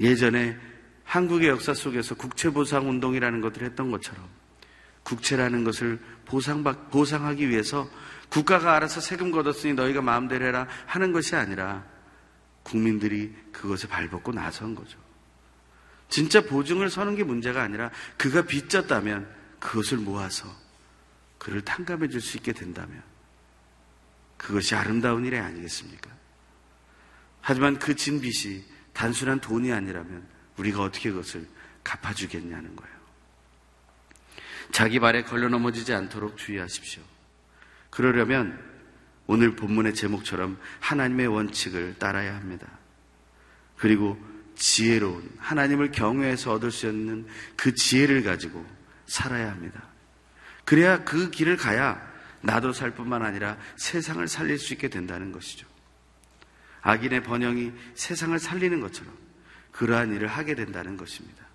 예전에 0.00 0.56
한국의 1.04 1.48
역사 1.48 1.74
속에서 1.74 2.14
국채보상 2.14 2.88
운동이라는 2.88 3.40
것을 3.40 3.64
했던 3.64 3.90
것처럼 3.90 4.26
국채라는 5.02 5.64
것을 5.64 5.98
보상받, 6.26 6.90
보상하기 6.90 7.48
위해서 7.48 7.88
국가가 8.28 8.76
알아서 8.76 9.00
세금 9.00 9.30
걷었으니 9.30 9.72
너희가 9.74 10.02
마음대로 10.02 10.44
해라 10.44 10.66
하는 10.86 11.12
것이 11.12 11.34
아니라 11.34 11.84
국민들이 12.68 13.34
그것을 13.50 13.88
발벗고 13.88 14.32
나선 14.32 14.74
거죠. 14.74 14.98
진짜 16.10 16.40
보증을 16.42 16.90
서는 16.90 17.16
게 17.16 17.24
문제가 17.24 17.62
아니라 17.62 17.90
그가 18.16 18.42
빚졌다면 18.42 19.28
그것을 19.58 19.98
모아서 19.98 20.54
그를 21.38 21.62
탕감해 21.62 22.08
줄 22.08 22.20
수 22.20 22.36
있게 22.36 22.52
된다면 22.52 23.02
그것이 24.36 24.74
아름다운 24.74 25.24
일이 25.24 25.38
아니겠습니까? 25.38 26.10
하지만 27.40 27.78
그 27.78 27.94
진 27.94 28.20
빚이 28.20 28.64
단순한 28.92 29.40
돈이 29.40 29.72
아니라면 29.72 30.26
우리가 30.58 30.82
어떻게 30.82 31.10
그것을 31.10 31.46
갚아주겠냐는 31.84 32.76
거예요. 32.76 32.98
자기 34.72 35.00
발에 35.00 35.22
걸려 35.22 35.48
넘어지지 35.48 35.94
않도록 35.94 36.36
주의하십시오. 36.36 37.02
그러려면 37.90 38.67
오늘 39.28 39.54
본문의 39.54 39.94
제목처럼 39.94 40.58
하나님의 40.80 41.26
원칙을 41.26 41.96
따라야 41.98 42.34
합니다. 42.34 42.66
그리고 43.76 44.18
지혜로운 44.56 45.30
하나님을 45.36 45.92
경외해서 45.92 46.54
얻을 46.54 46.70
수 46.72 46.88
있는 46.88 47.26
그 47.54 47.74
지혜를 47.74 48.24
가지고 48.24 48.66
살아야 49.06 49.50
합니다. 49.50 49.84
그래야 50.64 51.04
그 51.04 51.30
길을 51.30 51.58
가야 51.58 52.02
나도 52.40 52.72
살 52.72 52.92
뿐만 52.92 53.22
아니라 53.22 53.58
세상을 53.76 54.26
살릴 54.26 54.58
수 54.58 54.72
있게 54.72 54.88
된다는 54.88 55.30
것이죠. 55.30 55.66
악인의 56.80 57.22
번영이 57.22 57.72
세상을 57.94 58.38
살리는 58.38 58.80
것처럼 58.80 59.12
그러한 59.72 60.14
일을 60.14 60.26
하게 60.26 60.54
된다는 60.54 60.96
것입니다. 60.96 61.46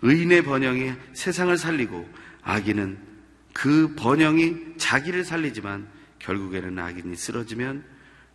의인의 0.00 0.42
번영이 0.42 0.94
세상을 1.12 1.54
살리고 1.58 2.08
악인은 2.42 3.15
그 3.56 3.94
번영이 3.94 4.74
자기를 4.76 5.24
살리지만 5.24 5.88
결국에는 6.18 6.78
악인이 6.78 7.16
쓰러지면 7.16 7.86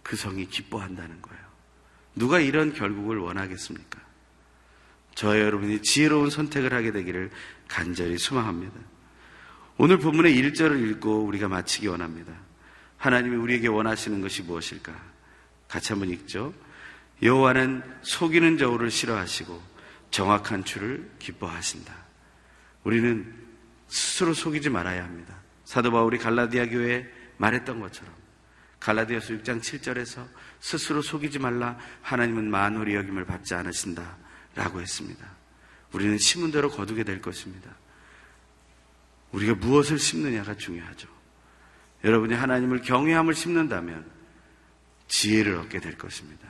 그 0.01 0.15
성이 0.15 0.47
기뻐한다는 0.47 1.21
거예요. 1.21 1.43
누가 2.15 2.39
이런 2.39 2.73
결국을 2.73 3.19
원하겠습니까? 3.19 3.99
저와 5.13 5.39
여러분이 5.39 5.83
지혜로운 5.83 6.31
선택을 6.31 6.73
하게 6.73 6.91
되기를 6.91 7.29
간절히 7.67 8.17
소망합니다. 8.17 8.73
오늘 9.77 9.99
본문의 9.99 10.33
1절을 10.41 10.89
읽고 10.89 11.25
우리가 11.25 11.47
마치기 11.47 11.85
원합니다. 11.85 12.33
하나님이 12.97 13.35
우리에게 13.35 13.67
원하시는 13.67 14.21
것이 14.21 14.41
무엇일까? 14.41 14.91
같이 15.67 15.93
한번 15.93 16.09
읽죠. 16.09 16.51
여호와는 17.21 17.83
속이는 18.01 18.57
저울을 18.57 18.89
싫어하시고 18.89 19.61
정확한 20.09 20.65
줄을 20.65 21.11
기뻐하신다. 21.19 21.93
우리는 22.83 23.40
스스로 23.91 24.33
속이지 24.33 24.69
말아야 24.69 25.03
합니다. 25.03 25.35
사도 25.65 25.91
바울이 25.91 26.17
갈라디아 26.17 26.67
교회에 26.67 27.05
말했던 27.37 27.81
것처럼 27.81 28.13
갈라디아서 28.79 29.33
6장 29.33 29.61
7절에서 29.61 30.25
스스로 30.61 31.01
속이지 31.01 31.39
말라 31.39 31.77
하나님은 32.01 32.49
만홀이 32.49 32.95
여김을 32.95 33.25
받지 33.25 33.53
않으신다 33.53 34.17
라고 34.55 34.79
했습니다. 34.79 35.27
우리는 35.91 36.17
심은 36.17 36.51
대로 36.51 36.69
거두게 36.69 37.03
될 37.03 37.21
것입니다. 37.21 37.69
우리가 39.33 39.55
무엇을 39.55 39.99
심느냐가 39.99 40.55
중요하죠. 40.55 41.09
여러분이 42.05 42.33
하나님을 42.33 42.81
경외함을 42.81 43.35
심는다면 43.35 44.09
지혜를 45.09 45.57
얻게 45.57 45.81
될 45.81 45.97
것입니다. 45.97 46.47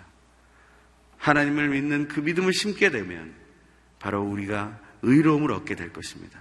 하나님을 1.17 1.69
믿는 1.69 2.08
그 2.08 2.19
믿음을 2.19 2.54
심게 2.54 2.91
되면 2.91 3.34
바로 3.97 4.21
우리가 4.21 4.80
의로움을 5.01 5.51
얻게 5.51 5.75
될 5.75 5.91
것입니다. 5.91 6.39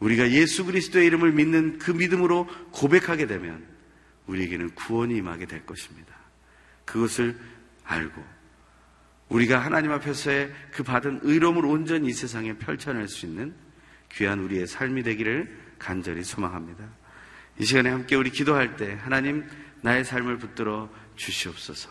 우리가 0.00 0.30
예수 0.30 0.64
그리스도의 0.64 1.06
이름을 1.06 1.32
믿는 1.32 1.78
그 1.78 1.90
믿음으로 1.90 2.46
고백하게 2.72 3.26
되면 3.26 3.66
우리에게는 4.26 4.74
구원이 4.74 5.16
임하게 5.16 5.46
될 5.46 5.64
것입니다. 5.64 6.14
그것을 6.84 7.38
알고 7.84 8.24
우리가 9.28 9.58
하나님 9.58 9.92
앞에서의 9.92 10.52
그 10.72 10.82
받은 10.82 11.20
의로움을 11.22 11.64
온전히 11.64 12.08
이 12.08 12.12
세상에 12.12 12.54
펼쳐낼 12.54 13.08
수 13.08 13.26
있는 13.26 13.54
귀한 14.12 14.40
우리의 14.40 14.66
삶이 14.66 15.02
되기를 15.02 15.56
간절히 15.78 16.22
소망합니다. 16.22 16.84
이 17.58 17.64
시간에 17.64 17.90
함께 17.90 18.16
우리 18.16 18.30
기도할 18.30 18.76
때 18.76 18.98
하나님 19.02 19.44
나의 19.82 20.04
삶을 20.04 20.38
붙들어 20.38 20.90
주시옵소서. 21.16 21.90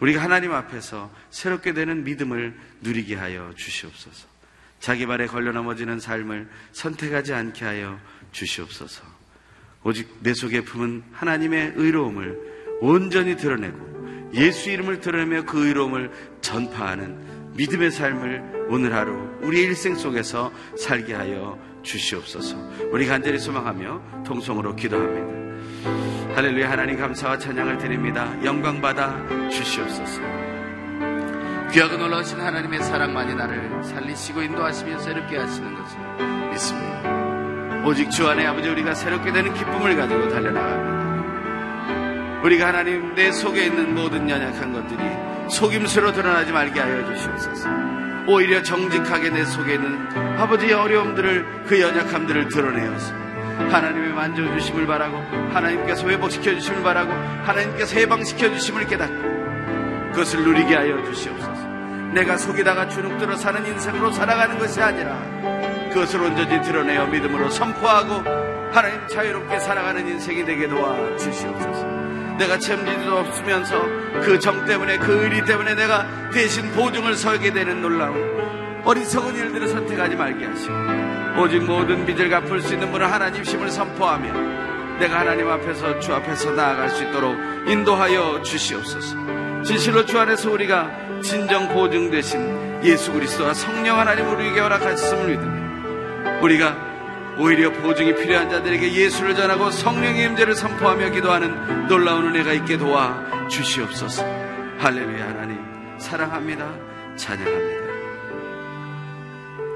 우리가 0.00 0.22
하나님 0.22 0.52
앞에서 0.52 1.14
새롭게 1.30 1.72
되는 1.74 2.04
믿음을 2.04 2.58
누리게 2.80 3.14
하여 3.14 3.52
주시옵소서. 3.56 4.31
자기 4.82 5.06
발에 5.06 5.26
걸려 5.28 5.52
넘어지는 5.52 6.00
삶을 6.00 6.48
선택하지 6.72 7.32
않게 7.32 7.64
하여 7.64 8.00
주시옵소서. 8.32 9.04
오직 9.84 10.12
내 10.20 10.34
속에 10.34 10.62
품은 10.62 11.04
하나님의 11.12 11.74
의로움을 11.76 12.36
온전히 12.80 13.36
드러내고 13.36 14.30
예수 14.34 14.70
이름을 14.70 14.98
드러내며 14.98 15.44
그 15.44 15.68
의로움을 15.68 16.10
전파하는 16.40 17.52
믿음의 17.54 17.92
삶을 17.92 18.66
오늘 18.70 18.92
하루 18.92 19.12
우리의 19.42 19.66
일생 19.66 19.94
속에서 19.94 20.52
살게 20.76 21.14
하여 21.14 21.56
주시옵소서. 21.84 22.56
우리 22.90 23.06
간절히 23.06 23.38
소망하며 23.38 24.24
통성으로 24.26 24.74
기도합니다. 24.74 26.34
할렐루야 26.34 26.68
하나님 26.68 26.98
감사와 26.98 27.38
찬양을 27.38 27.78
드립니다. 27.78 28.36
영광 28.44 28.80
받아 28.80 29.16
주시옵소서. 29.48 30.41
귀하고 31.72 31.96
놀라우신 31.96 32.38
하나님의 32.38 32.82
사랑만이 32.82 33.34
나를 33.34 33.82
살리시고 33.82 34.42
인도하시며 34.42 34.98
새롭게 34.98 35.38
하시는 35.38 35.74
것을 35.74 35.98
믿습니다. 36.50 37.82
오직 37.86 38.10
주 38.10 38.28
안에 38.28 38.46
아버지 38.46 38.68
우리가 38.68 38.94
새롭게 38.94 39.32
되는 39.32 39.54
기쁨을 39.54 39.96
가지고 39.96 40.28
달려나갑니다. 40.28 42.42
우리가 42.42 42.68
하나님 42.68 43.14
내 43.14 43.32
속에 43.32 43.64
있는 43.64 43.94
모든 43.94 44.28
연약한 44.28 44.74
것들이 44.74 45.00
속임수로 45.48 46.12
드러나지 46.12 46.52
말게 46.52 46.78
하여 46.78 47.06
주시옵소서. 47.06 47.70
오히려 48.26 48.62
정직하게 48.62 49.30
내 49.30 49.46
속에 49.46 49.72
있는 49.74 50.38
아버지의 50.38 50.74
어려움들을 50.74 51.64
그 51.66 51.80
연약함들을 51.80 52.48
드러내어서 52.48 53.14
하나님의 53.70 54.12
만져주심을 54.12 54.86
바라고 54.86 55.16
하나님께서 55.54 56.06
회복시켜 56.06 56.52
주심을 56.52 56.82
바라고 56.82 57.14
하나님께서 57.44 57.98
해방시켜 57.98 58.50
주심을 58.50 58.86
깨닫고 58.88 59.32
그것을 60.12 60.44
누리게 60.44 60.74
하여 60.74 61.02
주시옵소서. 61.04 61.51
내가 62.12 62.36
속이다가 62.36 62.88
주눅들어 62.88 63.36
사는 63.36 63.64
인생으로 63.66 64.12
살아가는 64.12 64.58
것이 64.58 64.80
아니라 64.80 65.18
그것을 65.88 66.22
온전히 66.22 66.60
드러내어 66.62 67.06
믿음으로 67.06 67.50
선포하고 67.50 68.22
하나님 68.72 69.06
자유롭게 69.08 69.58
살아가는 69.60 70.06
인생이 70.06 70.44
되게 70.44 70.68
도와 70.68 71.16
주시옵소서. 71.16 71.84
내가 72.38 72.58
챔지도 72.58 73.18
없으면서 73.18 73.82
그정 74.22 74.64
때문에 74.64 74.98
그 74.98 75.24
의리 75.24 75.44
때문에 75.44 75.74
내가 75.74 76.06
대신 76.32 76.70
보증을 76.72 77.14
서게 77.14 77.52
되는 77.52 77.82
놀라운 77.82 78.82
어리석은 78.84 79.36
일들을 79.36 79.68
선택하지 79.68 80.16
말게 80.16 80.46
하시고 80.46 80.74
오직 81.38 81.62
모든 81.62 82.04
빚을 82.04 82.30
갚을 82.30 82.60
수 82.60 82.74
있는 82.74 82.90
분을 82.90 83.10
하나님 83.10 83.44
심을 83.44 83.70
선포하며 83.70 84.98
내가 84.98 85.20
하나님 85.20 85.48
앞에서 85.48 86.00
주 86.00 86.14
앞에서 86.14 86.52
나아갈 86.52 86.90
수 86.90 87.04
있도록 87.04 87.36
인도하여 87.66 88.42
주시옵소서. 88.42 89.62
진실로 89.62 90.04
주 90.04 90.18
안에서 90.18 90.50
우리가 90.50 91.11
진정 91.22 91.68
보증 91.68 92.10
되신 92.10 92.82
예수 92.84 93.12
그리스도와 93.12 93.54
성령 93.54 93.98
하나님 93.98 94.28
우리에게 94.28 94.60
허락하셨음을 94.60 95.28
믿으며 95.28 96.40
우리가 96.42 96.92
오히려 97.38 97.72
보증이 97.72 98.14
필요한 98.16 98.50
자들에게 98.50 98.92
예수를 98.92 99.34
전하고 99.34 99.70
성령의 99.70 100.26
임재를 100.26 100.54
선포하며 100.54 101.10
기도하는 101.10 101.86
놀라운 101.88 102.26
은혜가 102.26 102.52
있게 102.52 102.76
도와 102.76 103.48
주시옵소서. 103.48 104.24
할렐루야 104.78 105.28
하나님 105.28 105.58
사랑합니다. 105.98 106.92
찬양합니다. 107.16 107.82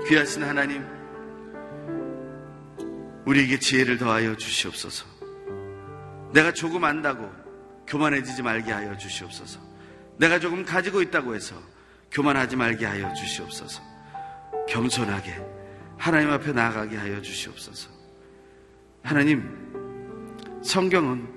귀하신 0.09 0.43
하나님 0.45 0.85
우리에게 3.25 3.59
지혜를 3.59 3.99
더하여 3.99 4.37
주시옵소서. 4.37 5.07
내가 6.33 6.53
조금 6.53 6.85
안다고 6.85 7.33
교만해지지 7.87 8.43
말게 8.43 8.73
하여 8.73 8.97
주시옵소서. 8.97 9.76
내가 10.19 10.39
조금 10.39 10.65
가지고 10.65 11.03
있다고 11.03 11.35
해서 11.35 11.61
교만하지 12.11 12.57
말게 12.57 12.87
하여 12.87 13.13
주시옵소서. 13.15 13.83
겸손하게 14.69 15.35
하나님 15.97 16.31
앞에 16.31 16.53
나아가게 16.53 16.97
하여 16.97 17.21
주시옵소서. 17.21 17.91
하나님, 19.03 19.43
성경은 20.63 21.29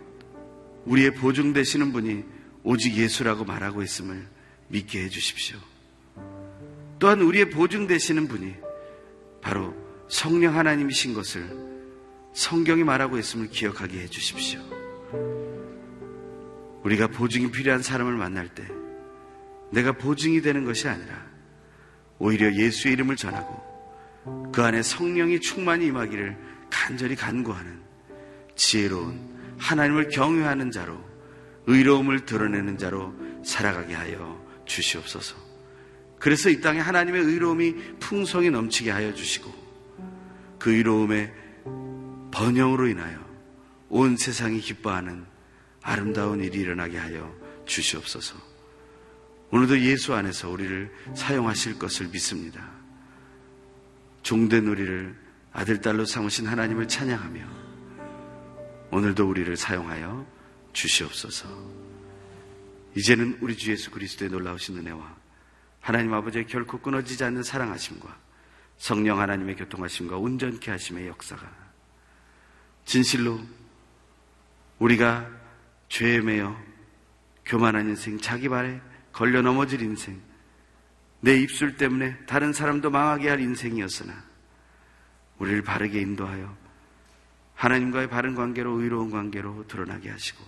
우리의 0.86 1.16
보증 1.16 1.54
되시는 1.54 1.92
분이 1.92 2.24
오직 2.64 2.96
예수라고 2.96 3.46
말하고 3.46 3.84
있음을 3.84 4.28
믿게 4.70 5.04
해 5.04 5.10
주십시오. 5.10 5.58
또한 6.98 7.22
우리의 7.22 7.50
보증 7.50 7.88
되시는 7.88 8.28
분이 8.28 8.56
바로 9.42 9.74
성령 10.10 10.58
하나님이신 10.58 11.14
것을 11.14 11.50
성경이 12.34 12.84
말하고 12.84 13.18
있음을 13.18 13.50
기억하게 13.50 14.02
해 14.02 14.08
주십시오. 14.08 14.60
우리가 16.84 17.08
보증이 17.08 17.52
필요한 17.52 17.82
사람을 17.82 18.14
만날 18.14 18.48
때 18.48 18.64
내가 19.72 19.92
보증이 19.92 20.42
되는 20.42 20.66
것이 20.66 20.88
아니라 20.88 21.16
오히려 22.18 22.54
예수의 22.54 22.94
이름을 22.94 23.16
전하고 23.16 24.52
그 24.52 24.64
안에 24.64 24.82
성령이 24.82 25.40
충만히 25.40 25.88
임하기를 25.88 26.38
간절히 26.70 27.16
간구하는 27.16 27.80
지혜로운 28.56 29.20
하나님을 29.58 30.10
경외하는 30.10 30.72
자로 30.72 31.00
의로움을 31.68 32.26
드러내는 32.26 32.78
자로 32.78 33.14
살아가게 33.44 33.94
하여 33.94 34.44
주시옵소서. 34.66 35.36
그래서 36.20 36.50
이 36.50 36.60
땅에 36.60 36.80
하나님의 36.80 37.22
의로움이 37.22 38.00
풍성히 38.00 38.50
넘치게 38.50 38.92
하여 38.92 39.14
주시고 39.14 39.52
그 40.58 40.74
의로움의 40.74 41.32
번영으로 42.32 42.88
인하여 42.88 43.18
온 43.90 44.18
세상이 44.18 44.60
기뻐하는 44.60 45.26
아름다운 45.90 46.40
일이 46.40 46.60
일어나게 46.60 47.00
하여 47.00 47.36
주시옵소서. 47.66 48.38
오늘도 49.50 49.80
예수 49.80 50.14
안에서 50.14 50.48
우리를 50.48 50.94
사용하실 51.16 51.80
것을 51.80 52.10
믿습니다. 52.10 52.70
종된 54.22 54.68
우리를 54.68 55.16
아들, 55.52 55.82
딸로 55.82 56.06
삼으신 56.06 56.46
하나님을 56.46 56.88
찬양하며 56.88 57.42
오늘도 58.92 59.28
우리를 59.28 59.58
사용하여 59.58 60.28
주시옵소서. 60.74 61.48
이제는 62.96 63.40
우리 63.42 63.58
주 63.58 63.72
예수 63.72 63.90
그리스도의 63.90 64.30
놀라우신 64.30 64.78
은혜와 64.78 65.18
하나님 65.80 66.14
아버지의 66.14 66.46
결코 66.46 66.80
끊어지지 66.82 67.24
않는 67.24 67.42
사랑하심과 67.42 68.16
성령 68.78 69.20
하나님의 69.20 69.56
교통하심과 69.56 70.18
온전케 70.18 70.70
하심의 70.70 71.08
역사가 71.08 71.52
진실로 72.86 73.40
우리가 74.78 75.39
죄에 75.90 76.22
매여 76.22 76.60
교만한 77.46 77.90
인생, 77.90 78.20
자기 78.20 78.48
발에 78.48 78.80
걸려 79.12 79.42
넘어질 79.42 79.82
인생, 79.82 80.22
내 81.20 81.36
입술 81.36 81.76
때문에 81.76 82.18
다른 82.26 82.54
사람도 82.54 82.90
망하게 82.90 83.30
할 83.30 83.42
인생이었으나 83.42 84.14
우리를 85.40 85.62
바르게 85.64 86.00
인도하여 86.00 86.56
하나님과의 87.56 88.10
바른 88.10 88.36
관계로 88.36 88.80
의로운 88.80 89.10
관계로 89.10 89.68
드러나게 89.68 90.10
하시고 90.10 90.42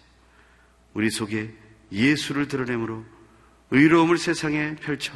우리 0.94 1.10
속에 1.10 1.54
예수를 1.92 2.48
드러내므로 2.48 3.04
의로움을 3.72 4.18
세상에 4.18 4.76
펼쳐 4.76 5.14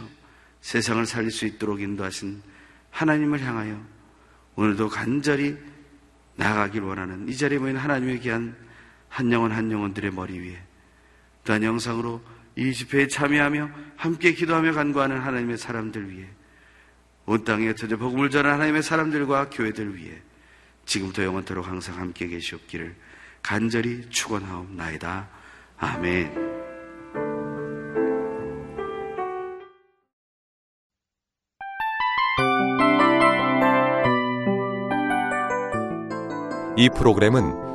세상을 0.61 1.05
살릴 1.05 1.32
수 1.32 1.45
있도록 1.45 1.82
인도하신 1.82 2.41
하나님을 2.89 3.41
향하여 3.41 3.82
오늘도 4.55 4.89
간절히 4.89 5.57
나아가길 6.36 6.82
원하는 6.82 7.30
이 7.30 7.38
자리에 7.38 7.59
모인 7.59 7.78
하나님의 7.78 8.19
귀한 8.21 8.55
한 9.16 9.32
영혼 9.32 9.53
한 9.53 9.72
영혼들의 9.72 10.11
머리 10.11 10.38
위에 10.39 10.57
또한 11.45 11.63
영상으로 11.63 12.22
이 12.57 12.74
집회에 12.74 13.07
참여하며 13.07 13.70
함께 13.95 14.34
기도하며 14.34 14.74
간구하는 14.74 15.22
하나님의 15.22 15.57
사람들 15.57 16.09
위해 16.09 16.28
온 17.26 17.45
땅에 17.45 17.68
흩어져 17.68 17.95
복음을 17.95 18.30
전하는 18.30 18.55
하나님의 18.55 18.84
사람들과 18.84 19.51
교회들 19.51 19.95
위해 19.95 20.18
지금부터 20.86 21.24
영원토록 21.24 21.66
항상 21.66 21.97
함께 21.97 22.28
계시옵기를 22.28 22.93
간절히 23.41 24.05
축원하옵나이다. 24.09 25.30
아멘. 25.78 26.55
이 36.78 36.89
프로그램은 36.89 37.74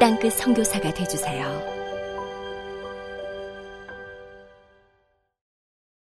땅끝 0.00 0.32
성교사가 0.32 0.94
되주세요. 0.94 1.69